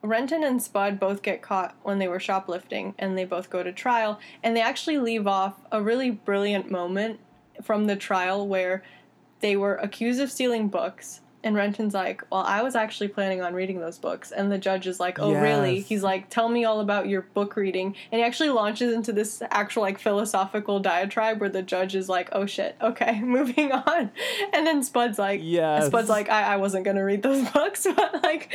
[0.00, 3.72] Renton and Spud both get caught when they were shoplifting and they both go to
[3.72, 7.20] trial and they actually leave off a really brilliant moment
[7.62, 8.82] from the trial where
[9.40, 13.54] they were accused of stealing books And Renton's like, Well, I was actually planning on
[13.54, 14.32] reading those books.
[14.32, 15.80] And the judge is like, Oh, really?
[15.80, 17.94] He's like, Tell me all about your book reading.
[18.10, 22.30] And he actually launches into this actual, like, philosophical diatribe where the judge is like,
[22.32, 22.74] Oh, shit.
[22.80, 24.10] Okay, moving on.
[24.52, 25.86] And then Spud's like, Yes.
[25.86, 27.86] Spud's like, I, I wasn't going to read those books.
[27.96, 28.50] But, like,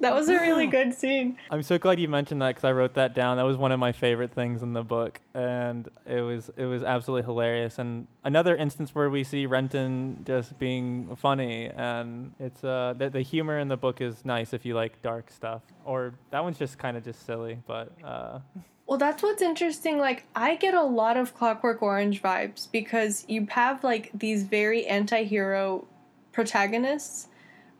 [0.00, 1.36] that was a really good scene.
[1.50, 3.36] I'm so glad you mentioned that because I wrote that down.
[3.36, 6.82] That was one of my favorite things in the book, and it was it was
[6.82, 7.78] absolutely hilarious.
[7.78, 13.22] And another instance where we see Renton just being funny, and it's uh the, the
[13.22, 15.62] humor in the book is nice if you like dark stuff.
[15.84, 18.38] Or that one's just kind of just silly, but uh,
[18.86, 19.98] Well, that's what's interesting.
[19.98, 24.86] Like, I get a lot of Clockwork Orange vibes because you have, like, these very
[24.86, 25.86] anti hero
[26.32, 27.28] protagonists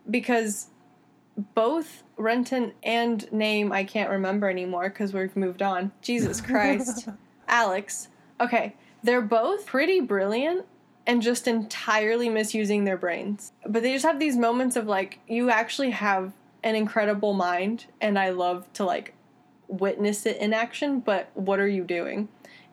[0.09, 0.67] because
[1.55, 5.91] both Renton and name I can't remember anymore because we've moved on.
[6.01, 7.09] Jesus Christ.
[7.47, 8.09] Alex.
[8.39, 8.75] Okay.
[9.03, 10.65] They're both pretty brilliant
[11.05, 13.51] and just entirely misusing their brains.
[13.67, 18.17] But they just have these moments of like, you actually have an incredible mind, and
[18.17, 19.13] I love to like
[19.67, 22.29] witness it in action, but what are you doing?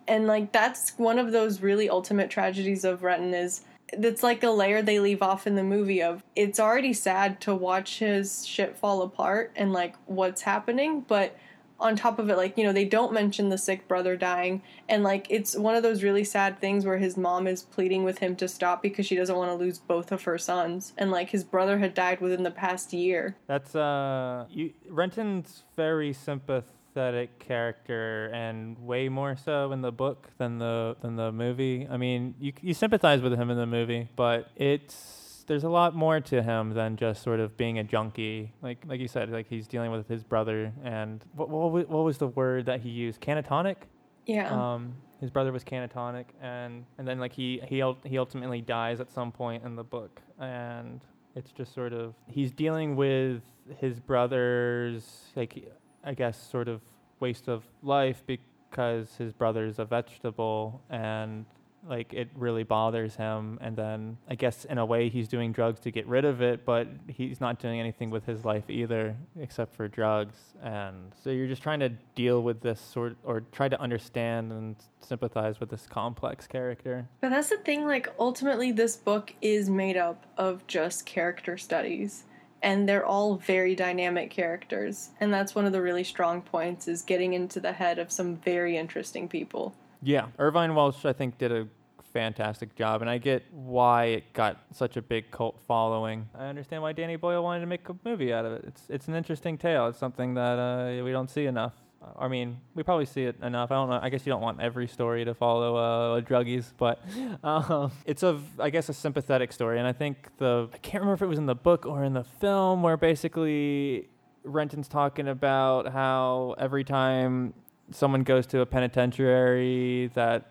[0.06, 3.62] And like that's one of those really ultimate tragedies of Renton is
[3.98, 7.54] that's like a layer they leave off in the movie of it's already sad to
[7.54, 11.36] watch his shit fall apart and like what's happening, but
[11.80, 14.62] on top of it, like, you know, they don't mention the sick brother dying.
[14.88, 18.18] And, like, it's one of those really sad things where his mom is pleading with
[18.18, 20.92] him to stop because she doesn't want to lose both of her sons.
[20.98, 23.36] And, like, his brother had died within the past year.
[23.46, 30.58] that's uh you Renton's very sympathetic character and way more so in the book than
[30.58, 31.86] the than the movie.
[31.90, 35.96] I mean, you you sympathize with him in the movie, but it's there's a lot
[35.96, 38.52] more to him than just sort of being a junkie.
[38.62, 42.18] Like like you said, like he's dealing with his brother and what what, what was
[42.18, 43.20] the word that he used?
[43.20, 43.88] Canatonic.
[44.26, 44.74] Yeah.
[44.74, 49.10] Um, his brother was canatonic, and and then like he he he ultimately dies at
[49.10, 51.00] some point in the book, and
[51.34, 53.42] it's just sort of he's dealing with
[53.78, 55.04] his brother's
[55.36, 55.72] like
[56.04, 56.80] I guess sort of
[57.20, 61.44] waste of life because his brother's a vegetable and
[61.88, 63.58] like it really bothers him.
[63.60, 66.64] And then i guess in a way he's doing drugs to get rid of it
[66.66, 70.36] but he's not doing anything with his life either except for drugs.
[70.62, 74.76] And so you're just trying to deal with this sort or try to understand and
[75.00, 77.08] sympathize with this complex character.
[77.20, 82.24] But that's the thing, like, ultimately, this book is made up of just character studies.
[82.62, 85.10] And they're all very dynamic characters.
[85.20, 88.36] And that's one of the really strong points is getting into the head of some
[88.36, 89.74] very interesting people.
[90.02, 91.66] yeah irvine welsh i think did a
[92.12, 96.82] fantastic job and i get why it got such a big cult following i understand
[96.82, 99.56] why danny boyle wanted to make a movie out of it it's it's an interesting
[99.58, 101.74] tale it's something that uh, we don't see enough
[102.18, 103.70] I mean, we probably see it enough.
[103.70, 104.00] I don't know.
[104.00, 107.00] I guess you don't want every story to follow uh, druggies, but
[107.44, 109.78] um, it's a, I guess, a sympathetic story.
[109.78, 112.14] And I think the, I can't remember if it was in the book or in
[112.14, 114.08] the film, where basically
[114.44, 117.52] Renton's talking about how every time
[117.90, 120.50] someone goes to a penitentiary, that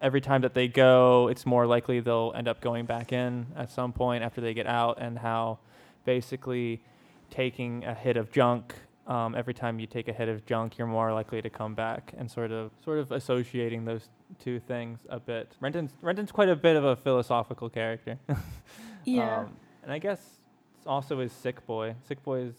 [0.00, 3.70] every time that they go, it's more likely they'll end up going back in at
[3.70, 5.58] some point after they get out, and how
[6.06, 6.82] basically
[7.30, 8.74] taking a hit of junk
[9.06, 12.12] um, every time you take a hit of junk, you're more likely to come back,
[12.16, 15.56] and sort of sort of associating those two things a bit.
[15.60, 18.18] Renton's Renton's quite a bit of a philosophical character.
[19.04, 19.40] Yeah.
[19.40, 20.20] Um, and I guess
[20.86, 21.96] also is Sick Boy.
[22.06, 22.54] Sick Boy is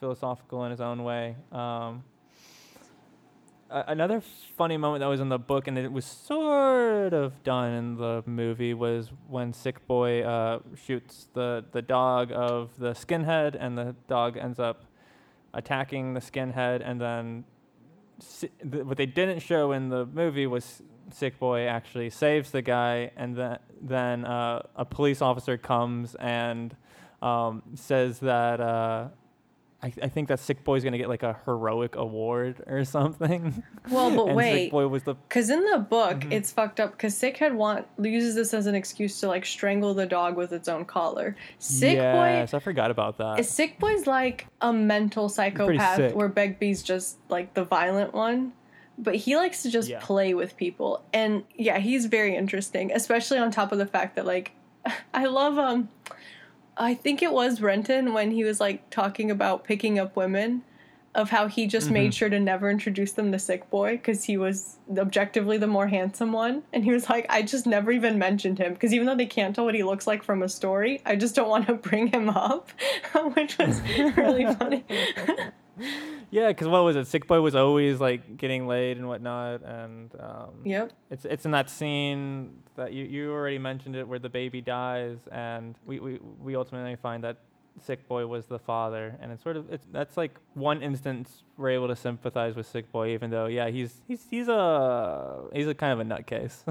[0.00, 1.36] philosophical in his own way.
[1.52, 2.02] Um,
[3.70, 4.22] another
[4.56, 8.22] funny moment that was in the book, and it was sort of done in the
[8.26, 13.94] movie, was when Sick Boy uh, shoots the, the dog of the skinhead, and the
[14.08, 14.84] dog ends up
[15.56, 17.44] attacking the skinhead, and then
[18.20, 22.62] si- th- what they didn't show in the movie was Sick Boy actually saves the
[22.62, 26.76] guy, and then then uh, a police officer comes and
[27.22, 29.08] um, says that uh,
[29.82, 33.62] I, I think that Sick Boy's gonna get like a heroic award or something.
[33.90, 34.64] Well, but wait.
[34.64, 36.32] Sick Boy was the Because in the book, Mhm.
[36.32, 36.92] it's fucked up.
[36.92, 40.52] Because Sick had want uses this as an excuse to like strangle the dog with
[40.52, 41.36] its own collar.
[41.58, 43.44] Sick boy, yes, I forgot about that.
[43.44, 48.52] Sick Boy's like a mental psychopath, where Begbie's just like the violent one.
[48.98, 50.00] But he likes to just Yeah.
[50.00, 52.90] play with people, and yeah, he's very interesting.
[52.92, 54.52] Especially on top of the fact that like,
[55.14, 55.90] I love um,
[56.76, 60.62] I think it was Renton when he was like talking about picking up women.
[61.14, 64.36] Of how he just made sure to never introduce them to Sick Boy because he
[64.36, 66.62] was objectively the more handsome one.
[66.74, 69.54] And he was like, I just never even mentioned him because even though they can't
[69.54, 72.28] tell what he looks like from a story, I just don't want to bring him
[72.28, 72.68] up,
[73.34, 73.80] which was
[74.14, 74.84] really funny.
[76.30, 77.06] yeah, because what was it?
[77.06, 80.92] Sick Boy was always like getting laid and whatnot, and um, yep.
[81.10, 85.18] It's it's in that scene that you, you already mentioned it, where the baby dies,
[85.32, 87.38] and we, we, we ultimately find that
[87.82, 91.70] Sick Boy was the father, and it's sort of it's that's like one instance we're
[91.70, 95.74] able to sympathize with Sick Boy, even though yeah he's he's he's a he's a
[95.74, 96.62] kind of a nutcase.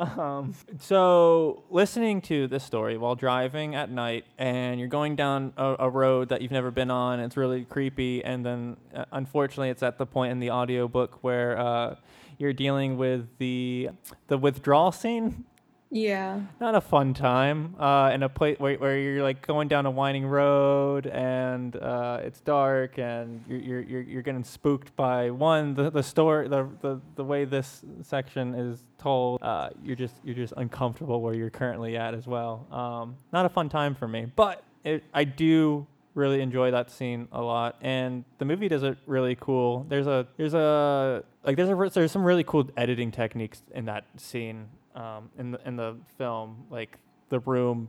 [0.18, 5.76] um, so listening to this story while driving at night, and you're going down a,
[5.80, 9.82] a road that you've never been on, it's really creepy, and then uh, unfortunately it's
[9.82, 11.94] at the point in the audiobook where uh,
[12.38, 13.90] you're dealing with the
[14.28, 15.44] the withdrawal scene
[15.90, 16.40] Yeah.
[16.60, 19.90] not a fun time uh, in a place where, where you're like going down a
[19.90, 25.74] winding road and uh, it's dark and you're, you're you're you're getting spooked by one
[25.74, 30.34] the the story the, the the way this section is told uh, you're just you're
[30.44, 34.26] just uncomfortable where you're currently at as well um, not a fun time for me
[34.36, 35.86] but it, I do
[36.18, 37.76] really enjoy that scene a lot.
[37.80, 39.86] And the movie does it really cool.
[39.88, 44.04] There's a there's a like there's a there's some really cool editing techniques in that
[44.16, 46.66] scene um, in the in the film.
[46.68, 46.98] Like
[47.30, 47.88] the room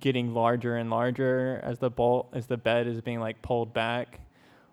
[0.00, 4.20] getting larger and larger as the bolt as the bed is being like pulled back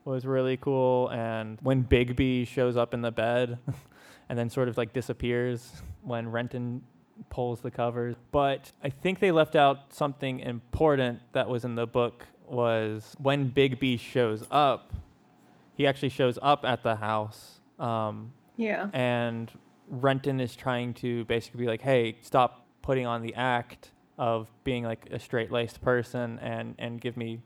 [0.06, 1.10] was really cool.
[1.10, 3.58] And when Begbie shows up in the bed
[4.30, 6.84] and then sort of like disappears when Renton
[7.30, 8.16] pulls the covers.
[8.32, 13.50] But I think they left out something important that was in the book was when
[13.50, 14.94] Begbie shows up
[15.76, 18.90] he actually shows up at the house um, Yeah.
[18.94, 19.52] and
[19.90, 24.84] Renton is trying to basically be like, "Hey, stop putting on the act of being
[24.86, 27.42] like a straight-laced person and and give me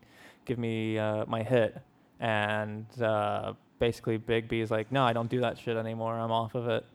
[0.46, 1.76] give me uh, my hit."
[2.20, 6.14] And uh, basically, Begbie is like, "No, I don't do that shit anymore.
[6.18, 6.86] I'm off of it."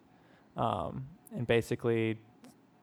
[0.55, 2.17] Um, and basically,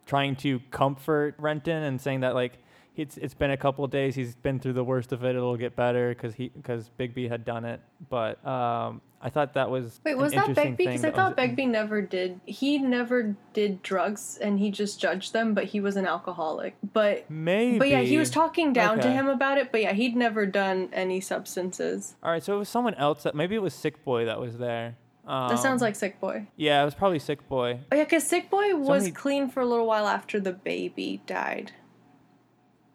[0.07, 2.59] trying to comfort Renton and saying that like
[2.97, 4.15] it's it's been a couple of days.
[4.15, 5.35] He's been through the worst of it.
[5.35, 7.81] It'll get better because he because Begbie had done it.
[8.11, 11.67] But um, I thought that was Wait, was that thing Because I thought was- Begbie
[11.67, 12.41] never did.
[12.45, 15.55] He never did drugs, and he just judged them.
[15.55, 16.77] But he was an alcoholic.
[16.93, 17.79] But Maybe.
[17.79, 19.73] but yeah, he was talking down to him about it.
[19.73, 22.15] But yeah, he'd never done any substances.
[22.23, 24.59] All right, so it was someone else that maybe it was Sick Boy that was
[24.59, 24.97] there.
[25.27, 26.49] Um, That sounds like Sick Boy.
[26.57, 27.79] Yeah, it was probably Sick Boy.
[27.93, 31.23] Oh yeah, because Sick Boy was Somebody- clean for a little while after the baby
[31.27, 31.73] died.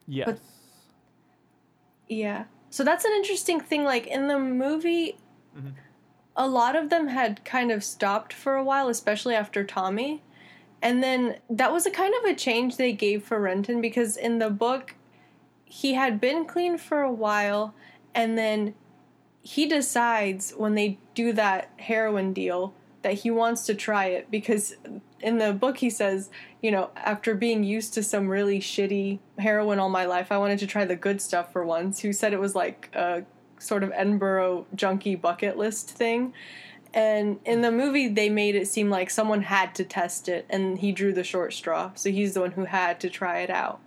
[0.08, 0.40] Yes.
[2.08, 2.46] Yeah.
[2.70, 3.84] So that's an interesting thing.
[3.84, 5.18] Like in the movie,
[5.56, 5.74] Mhm.
[6.36, 10.24] a lot of them had kind of stopped for a while, especially after Tommy.
[10.82, 14.38] And then that was a kind of a change they gave for Renton because in
[14.40, 14.96] the book,
[15.66, 17.74] he had been clean for a while
[18.14, 18.74] and then
[19.42, 24.76] he decides when they do that heroin deal that he wants to try it because
[25.22, 26.30] in the book he says,
[26.62, 30.60] you know, after being used to some really shitty heroin all my life, I wanted
[30.60, 32.00] to try the good stuff for once.
[32.02, 33.24] Who said it was like a
[33.60, 36.34] sort of Edinburgh junkie bucket list thing.
[36.94, 40.78] And in the movie, they made it seem like someone had to test it, and
[40.80, 41.92] he drew the short straw.
[41.96, 43.82] So he's the one who had to try it out,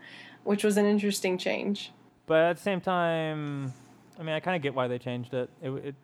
[0.44, 1.92] which was an interesting change.
[2.26, 3.72] But at the same time,
[4.18, 5.50] I mean, I kind of get why they changed it.
[5.62, 5.94] It, it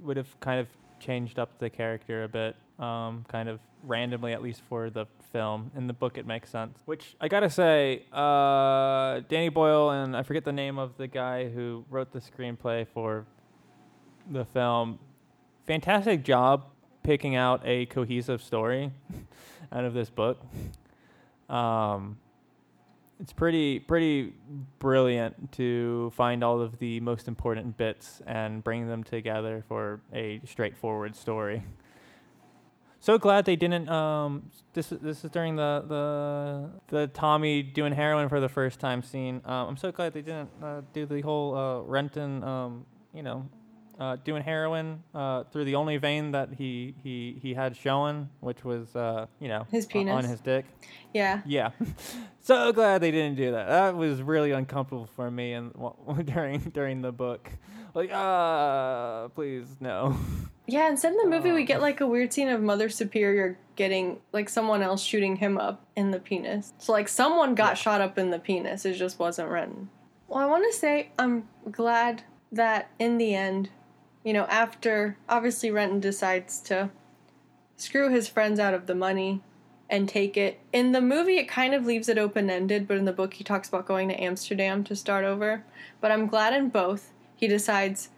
[0.00, 4.42] would have kind of changed up the character a bit, um, kind of randomly, at
[4.42, 5.70] least for the film.
[5.76, 6.78] In the book, it makes sense.
[6.84, 11.48] Which I gotta say, uh, Danny Boyle and I forget the name of the guy
[11.48, 13.26] who wrote the screenplay for
[14.30, 14.98] the film.
[15.66, 16.64] Fantastic job
[17.02, 18.92] picking out a cohesive story
[19.72, 20.40] out of this book.
[21.48, 22.18] Um,
[23.20, 24.32] it's pretty pretty
[24.78, 30.40] brilliant to find all of the most important bits and bring them together for a
[30.44, 31.62] straightforward story.
[33.00, 33.88] So glad they didn't.
[33.88, 39.02] Um, this this is during the the the Tommy doing heroin for the first time
[39.02, 39.40] scene.
[39.44, 42.42] Um, I'm so glad they didn't uh, do the whole uh, Renton.
[42.42, 43.48] Um, you know,
[43.98, 48.64] uh, doing heroin uh, through the only vein that he he he had showing, which
[48.64, 50.64] was uh, you know His penis on his dick.
[51.12, 51.40] Yeah.
[51.46, 51.70] Yeah,
[52.40, 53.68] so glad they didn't do that.
[53.68, 55.72] That was really uncomfortable for me and
[56.24, 57.50] during during the book.
[57.94, 60.16] Like, ah, please no.
[60.70, 61.66] Yeah, instead in the movie, we Oh.
[61.66, 61.82] get um.
[61.82, 66.10] like a weird scene of Mother Superior getting like someone else shooting him up in
[66.10, 66.74] the penis.
[66.78, 67.74] So, like, someone got Yeah.
[67.74, 68.84] shot up in the penis.
[68.84, 69.88] It just wasn't Renton.
[70.28, 73.70] Well, I want to say I'm glad that in the end,
[74.24, 76.90] you know, after obviously Renton decides to
[77.76, 79.40] screw his friends out of the money
[79.88, 80.60] and take it.
[80.70, 83.44] In the movie, it kind of leaves it open ended, but in the book, he
[83.44, 85.64] talks about going to Amsterdam to start over.
[86.02, 88.10] But I'm glad in both, he decides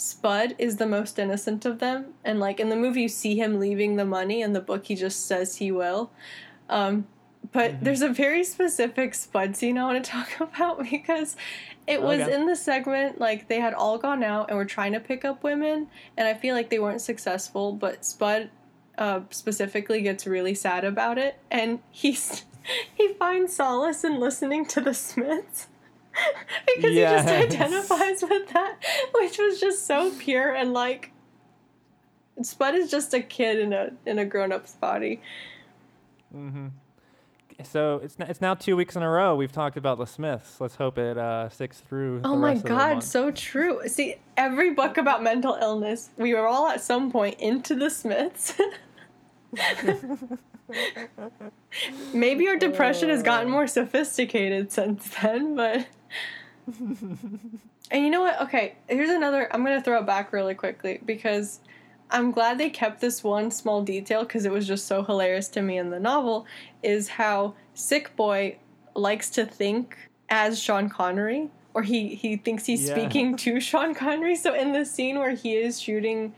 [0.00, 2.14] Spud is the most innocent of them.
[2.24, 4.40] And like in the movie, you see him leaving the money.
[4.40, 6.10] In the book, he just says he will.
[6.70, 7.06] Um,
[7.52, 11.36] but there's a very specific Spud scene I want to talk about because
[11.86, 12.34] it was Okay.
[12.34, 15.42] in the segment like they had all gone out and were trying to pick up
[15.42, 17.72] women, and I feel like they weren't successful.
[17.72, 18.48] But Spud
[18.96, 22.46] uh, specifically gets really sad about it, and he's
[22.94, 25.66] he finds solace in listening to the Smiths.
[26.76, 27.28] because Yes.
[27.28, 28.76] he just identifies with that,
[29.14, 31.12] which was just so pure and like
[32.42, 35.20] Spud is just a kid in a in a grown up's body.
[36.34, 36.70] Mhm.
[37.62, 40.58] So it's n- it's now two weeks in a row we've talked about the Smiths.
[40.60, 42.22] Let's hope it uh, sticks through.
[42.24, 43.86] Oh the my rest of the god, so true.
[43.86, 48.54] See, every book about mental illness, we were all at some point into the Smiths.
[52.12, 53.52] Maybe your depression has gotten uh.
[53.52, 55.86] more sophisticated since then, but.
[57.90, 58.40] and you know what?
[58.42, 59.52] Okay, here's another.
[59.52, 61.60] I'm going to throw it back really quickly because
[62.10, 65.62] I'm glad they kept this one small detail because it was just so hilarious to
[65.62, 66.46] me in the novel.
[66.82, 68.58] Is how Sick Boy
[68.94, 69.96] likes to think
[70.28, 72.94] as Sean Connery, or he, he thinks he's Yeah.
[72.94, 74.36] speaking to Sean Connery.
[74.36, 76.34] So in the scene where he is shooting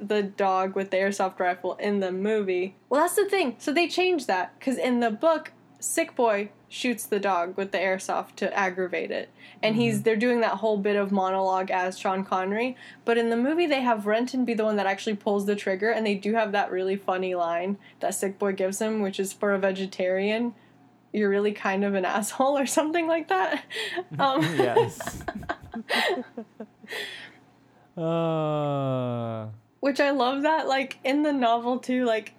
[0.00, 2.76] the dog with the airsoft rifle in the movie.
[2.88, 3.56] Well, that's the thing.
[3.58, 7.78] So they changed that because in the book, Sick Boy shoots the dog with the
[7.78, 9.30] airsoft to aggravate it,
[9.62, 12.76] and he's they're doing that whole bit of monologue as Sean Connery.
[13.04, 15.90] But in the movie, they have Renton be the one that actually pulls the trigger,
[15.90, 19.32] and they do have that really funny line that Sick Boy gives him, which is
[19.32, 20.54] for a vegetarian.
[21.12, 23.64] You're really kind of an asshole, or something like that.
[24.18, 25.22] Um, yes.
[27.96, 29.48] uh,
[29.80, 32.34] which I love that like in the novel too like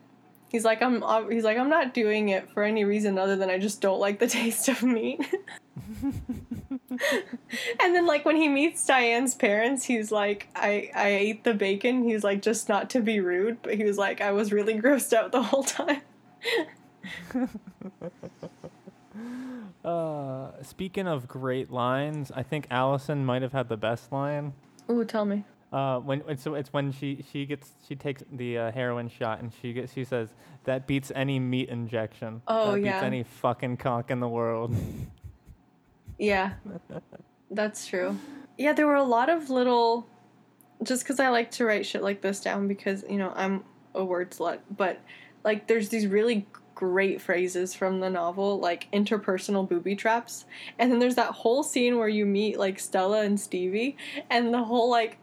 [0.50, 3.58] he's like I'm he's like I'm not doing it for any reason other than I
[3.58, 5.22] just don't like the taste of meat.
[6.04, 12.04] and then like when he meets Diane's parents he's like I I ate the bacon
[12.04, 15.14] he's like just not to be rude but he was like I was really grossed
[15.14, 16.02] out the whole time.
[19.84, 24.54] uh, speaking of great lines, I think Alison might have had the best line.
[24.90, 25.44] Ooh, tell me.
[25.72, 29.52] Uh, when it's it's when she she gets she takes the uh, heroin shot and
[29.62, 30.30] she gets she says
[30.64, 32.42] that beats any meat injection.
[32.48, 34.76] Oh, that beats any fucking cock in the world.
[36.20, 36.52] Yeah,
[37.50, 38.20] that's true.
[38.58, 40.06] Yeah, there were a lot of little.
[40.84, 43.64] Just because I like to write shit like this down because, you know, I'm
[43.96, 45.00] a word slut, but
[45.44, 46.46] like there's these really
[46.76, 50.46] great phrases from the novel, like interpersonal booby traps.
[50.78, 53.98] And then there's that whole scene where you meet like Stella and Stevie,
[54.30, 55.18] and the whole like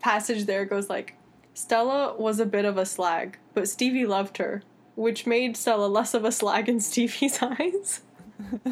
[0.00, 1.14] passage there goes like
[1.54, 4.62] Stella was a bit of a slag, but Stevie loved her,
[4.94, 8.02] which made Stella less of a slag in Stevie's eyes.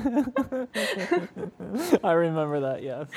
[2.04, 2.82] I remember that.
[2.82, 3.08] Yes,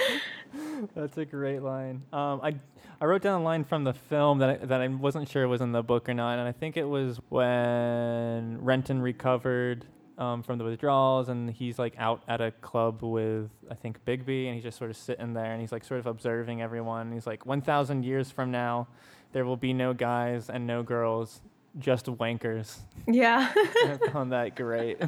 [0.96, 2.02] that's a great line.
[2.12, 2.56] Um, I
[3.00, 5.62] I wrote down a line from the film that I, that I wasn't sure was
[5.62, 9.86] in the book or not, and I think it was when Renton recovered
[10.20, 14.48] um, from the withdrawals, and he's like out at a club with I think Begbie,
[14.48, 17.12] and he's just sort of sitting there, and he's like sort of observing everyone.
[17.12, 18.88] He's like, one thousand years from now,
[19.32, 21.42] there will be no guys and no girls,
[21.80, 22.80] just wankers.
[23.08, 23.52] Yeah.
[23.56, 25.02] I found that great.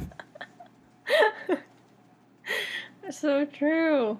[3.10, 4.18] so true.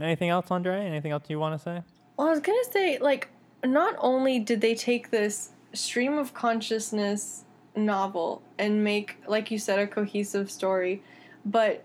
[0.00, 0.86] Anything else, Andre?
[0.86, 1.82] Anything else you want to say?
[2.16, 3.28] Well, I was gonna say, like,
[3.64, 7.44] not only did they take this stream of consciousness
[7.74, 11.02] novel and make, like you said, a cohesive story,
[11.44, 11.84] but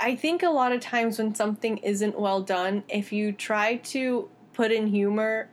[0.00, 4.28] I think a lot of times when something isn't well done, if you try to
[4.52, 5.48] put in humor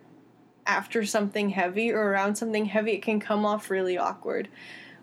[0.65, 4.49] after something heavy or around something heavy, it can come off really awkward.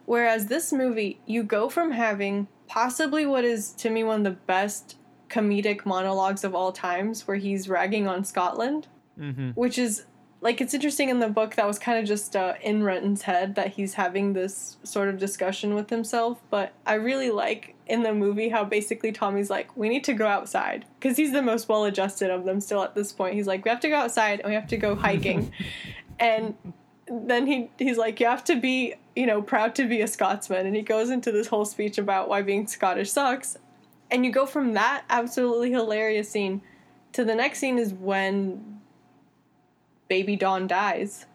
[0.07, 4.41] Whereas this movie, you go from having possibly what is to me one of the
[4.47, 4.97] best
[5.29, 9.51] comedic monologues of all times, where he's ragging on Scotland, Mm-hmm.
[9.51, 10.05] which is
[10.41, 13.57] like it's interesting in the book that was kind of just uh, in Renton's head
[13.57, 16.41] that he's having this sort of discussion with himself.
[16.49, 20.29] But I really like in the movie how basically Tommy's like, we need to go
[20.29, 23.35] outside because he's the most well adjusted of them still at this point.
[23.35, 25.53] He's like, we have to go outside and we have to go hiking,
[26.21, 26.55] and
[27.11, 30.67] then he he's like, you have to be you know proud to be a Scotsman,
[30.67, 33.57] and he goes into this whole speech about why being Scottish sucks,
[34.09, 36.63] and you go from that absolutely hilarious scene
[37.13, 38.78] to the next scene is when
[40.09, 41.27] baby Dawn dies.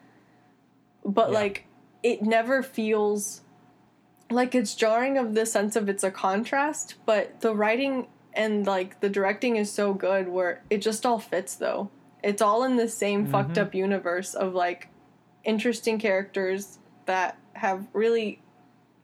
[1.04, 1.34] But Yeah.
[1.34, 1.66] like
[2.02, 3.40] it never feels
[4.30, 9.00] like it's jarring of the sense of it's a contrast, but the writing and like
[9.00, 11.90] the directing is so good where it just all fits though.
[12.22, 14.88] It's all in the same fucked up universe of like
[15.44, 18.40] interesting characters that have really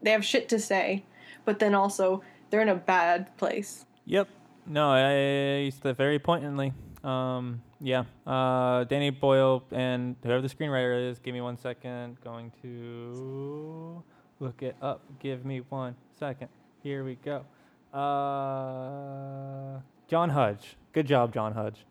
[0.02, 1.04] they have shit to say,
[1.44, 3.84] but then also they're in a bad place.
[4.06, 4.28] Yep.
[4.66, 6.72] No, I used that very pointedly.
[7.04, 8.04] Um, yeah.
[8.26, 12.20] Uh, Danny Boyle and whoever the screenwriter is, give me one second.
[12.22, 14.02] Going to
[14.38, 15.02] look it up.
[15.18, 16.48] Give me one second.
[16.82, 17.44] Here we go.
[17.92, 20.76] Uh, John Hodge.
[20.92, 21.84] Good job, John Hodge.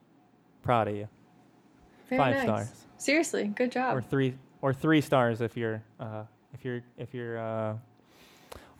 [0.63, 1.07] Proud of you.
[2.09, 2.43] Very Five nice.
[2.43, 2.85] stars.
[2.97, 3.95] Seriously, good job.
[3.95, 6.23] or three or three stars if you're uh,
[6.53, 7.75] if you're if you're uh,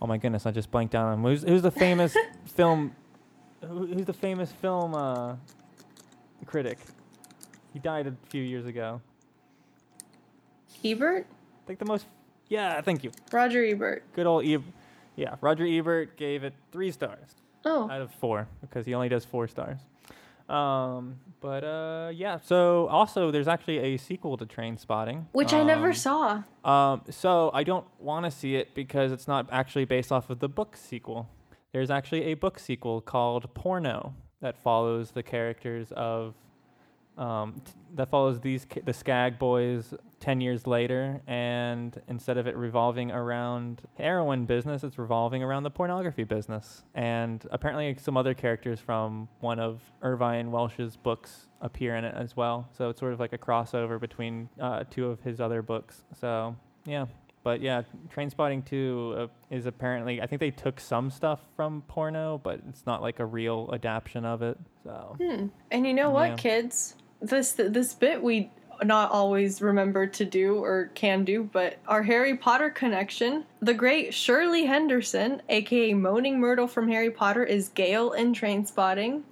[0.02, 1.22] Oh my goodness, I just blanked out on him.
[1.22, 2.94] Who's, who's the famous film?
[3.60, 5.36] Who, who's the famous film uh,
[6.46, 6.78] critic?
[7.72, 9.00] He died a few years ago.
[10.84, 11.26] Ebert?
[11.28, 12.06] I think the most.
[12.48, 13.10] Yeah, thank you.
[13.32, 14.02] Roger Ebert.
[14.14, 14.66] Good old Ebert.
[15.16, 17.90] Yeah, Roger Ebert gave it three stars Oh.
[17.90, 19.78] out of four because he only does four stars.
[20.48, 22.38] Um, but uh, yeah.
[22.42, 26.42] So also, there's actually a sequel to Trainspotting, Which I never Um, saw.
[26.64, 30.40] Um, so I don't want to see it because it's not actually based off of
[30.40, 31.28] the book sequel.
[31.72, 36.34] There's actually a book sequel called Porno that follows the characters of
[37.20, 42.46] um, t- that follows these ca- the Skag boys ten years later, and instead of
[42.46, 46.82] it revolving around heroin business, it's revolving around the pornography business.
[46.94, 52.36] And apparently, some other characters from one of Irvine Welsh's books appear in it as
[52.36, 52.68] well.
[52.76, 56.04] So it's sort of like a crossover between uh, two of his other books.
[56.18, 56.56] So
[56.86, 57.06] yeah.
[57.42, 57.82] But yeah,
[58.14, 62.84] Trainspotting 2 uh, is apparently, I think they took some stuff from porno, but it's
[62.84, 64.58] not like a real adaptation of it.
[64.84, 65.46] So, Hmm.
[65.70, 66.96] And you know what, kids?
[67.20, 68.50] This this bit we
[68.82, 74.14] not always remember to do or can do, but our Harry Potter connection, the great
[74.14, 79.22] Shirley Henderson, aka Moaning Myrtle from Harry Potter, is Gail in Trainspotting.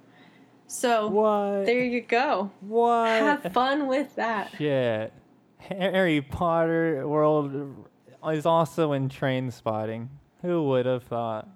[0.67, 1.65] So what?
[1.65, 2.51] there you go.
[2.61, 3.07] what?
[3.07, 4.51] Have fun with that.
[4.57, 5.11] Shit.
[5.57, 7.87] Harry Potter world
[8.31, 10.09] is also in Trainspotting.
[10.41, 11.47] Who would have thought?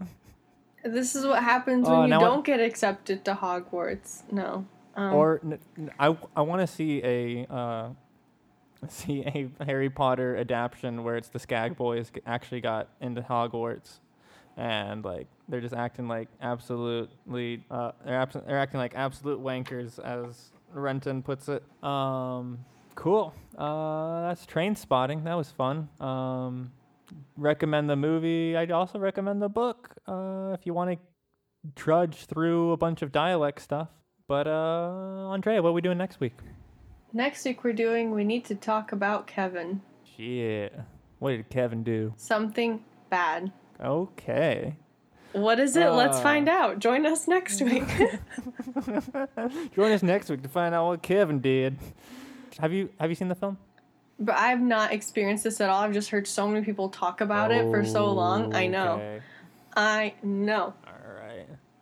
[0.83, 4.23] This is what happens when Oh, you don't get accepted to Hogwarts.
[4.31, 4.65] No.
[4.95, 5.41] Um, or
[5.99, 7.89] I want to see a uh,
[8.89, 9.21] see
[9.59, 13.99] a Harry Potter adaptation where it's the Skag Boys g- actually got into Hogwarts,
[14.57, 19.99] and like they're just acting like absolutely uh, they're abs- they're acting like absolute wankers
[19.99, 21.63] as Renton puts it.
[21.83, 22.59] Um,
[22.95, 23.33] cool.
[23.57, 25.23] Uh, that's Trainspotting.
[25.23, 25.89] That was fun.
[25.99, 26.71] Um,
[27.37, 28.55] recommend the movie.
[28.55, 30.97] I'd also recommend the book uh, if you want to
[31.75, 33.89] trudge through a bunch of dialect stuff.
[34.27, 36.33] But uh, Andrea, what are we doing next week?
[37.15, 38.09] next week we're doing.
[38.11, 39.81] We need to talk about Kevin.
[40.17, 40.73] Shit.
[41.19, 42.13] What did Kevin do?
[42.17, 43.51] Something bad.
[43.79, 44.75] Okay.
[45.33, 45.89] What is it?
[45.89, 46.21] Let's Uh.
[46.23, 46.79] find out.
[46.79, 47.83] Join us next week.
[49.75, 51.77] Join us next week to find out what Kevin did.
[52.59, 53.57] Have you have you seen the film?
[54.19, 55.81] but I've not experienced this at all.
[55.81, 58.55] I've just heard so many people talk about it for so long.
[58.55, 58.93] I know.
[58.93, 59.21] Okay.
[59.75, 60.73] I know.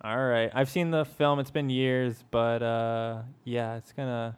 [0.04, 0.50] All right.
[0.54, 1.40] I've seen the film.
[1.40, 4.38] It's been years, but uh, yeah, it's gonna.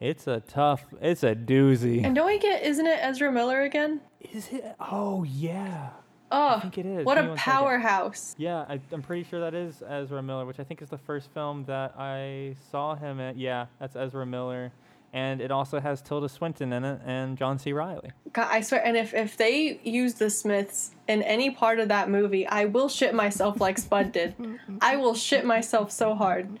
[0.00, 0.84] It's a tough.
[1.00, 2.04] It's a doozy.
[2.04, 4.00] And don't we get, isn't it Ezra Miller again?
[4.32, 4.74] Is it?
[4.80, 5.90] Oh yeah.
[6.32, 7.06] Oh, I think it is.
[7.06, 8.34] what Give a powerhouse.
[8.38, 11.30] Yeah, I, I'm pretty sure that is Ezra Miller, which I think is the first
[11.32, 13.38] film that I saw him in.
[13.38, 14.72] Yeah, that's Ezra Miller.
[15.14, 17.72] And it also has Tilda Swinton in it and John C.
[17.72, 18.10] Reilly.
[18.32, 22.10] God, I swear, and if, if they use the Smiths in any part of that
[22.10, 24.34] movie, I will shit myself like Spud did.
[24.80, 26.58] I will shit myself so hard.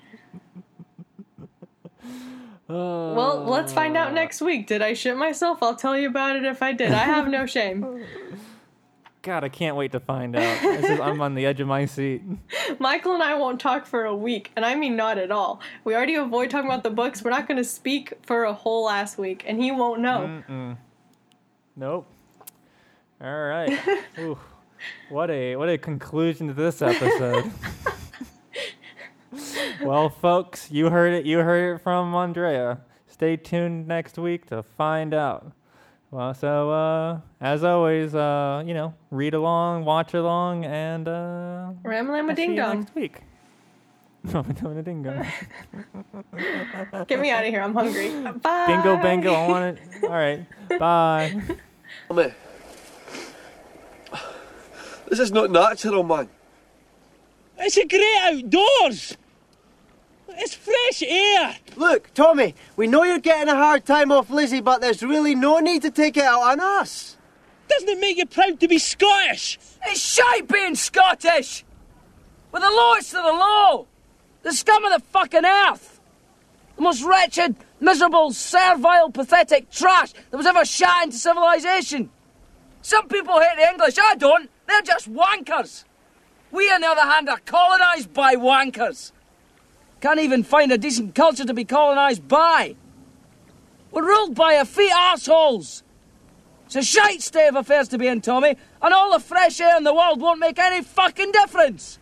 [2.68, 4.68] Well, let's find out next week.
[4.68, 5.60] Did I shit myself?
[5.60, 6.92] I'll tell you about it if I did.
[6.92, 8.04] I have no shame.
[9.24, 10.62] God, I can't wait to find out.
[10.62, 12.20] Is, I'm on the edge of my seat.
[12.78, 15.62] Michael and I won't talk for a week, and I mean not at all.
[15.82, 17.24] We already avoid talking about the books.
[17.24, 20.42] We're not going to speak for a whole last week, and he won't know.
[20.46, 20.76] Mm-mm.
[21.74, 22.06] Nope.
[23.18, 23.78] All right.
[24.18, 24.38] Ooh,
[25.08, 27.50] what a what a conclusion to this episode.
[29.82, 31.24] well, folks, you heard it.
[31.24, 32.80] You heard it from Andrea.
[33.06, 35.52] Stay tuned next week to find out.
[36.14, 42.08] Well, so uh, as always, uh, you know, read along, watch along, and uh, Ram
[42.08, 42.78] lam a I'll see ding you dong.
[42.82, 43.20] next week.
[44.32, 45.10] I'm doing a dingo.
[47.08, 47.60] Get me out of here.
[47.62, 48.10] I'm hungry.
[48.30, 48.66] Bye.
[48.68, 49.34] Bingo, bango.
[49.34, 50.04] I want it.
[50.04, 50.46] All right.
[50.78, 51.34] Bye.
[52.06, 52.32] Tommy.
[55.08, 56.28] This is not natural, man.
[57.58, 59.16] It's a great outdoors.
[60.28, 61.56] It's fresh air.
[61.76, 65.58] Look, Tommy, we know you're getting a hard time off Lizzie, but there's really no
[65.58, 67.16] need to take it out on us.
[67.68, 69.58] Doesn't it make you proud to be Scottish?
[69.86, 71.64] It's shite being Scottish!
[72.52, 73.86] We're the lowest of the low!
[74.42, 76.00] The scum of the fucking earth!
[76.76, 82.10] The most wretched, miserable, servile, pathetic trash that was ever shot into civilization!
[82.82, 84.50] Some people hate the English, I don't!
[84.66, 85.84] They're just wankers!
[86.50, 89.12] We, on the other hand, are colonised by wankers!
[90.04, 92.76] Can't even find a decent culture to be colonised by!
[93.90, 95.82] We're ruled by effete assholes.
[96.66, 99.78] It's a shite state of affairs to be in, Tommy, and all the fresh air
[99.78, 101.98] in the world won't make any fucking difference!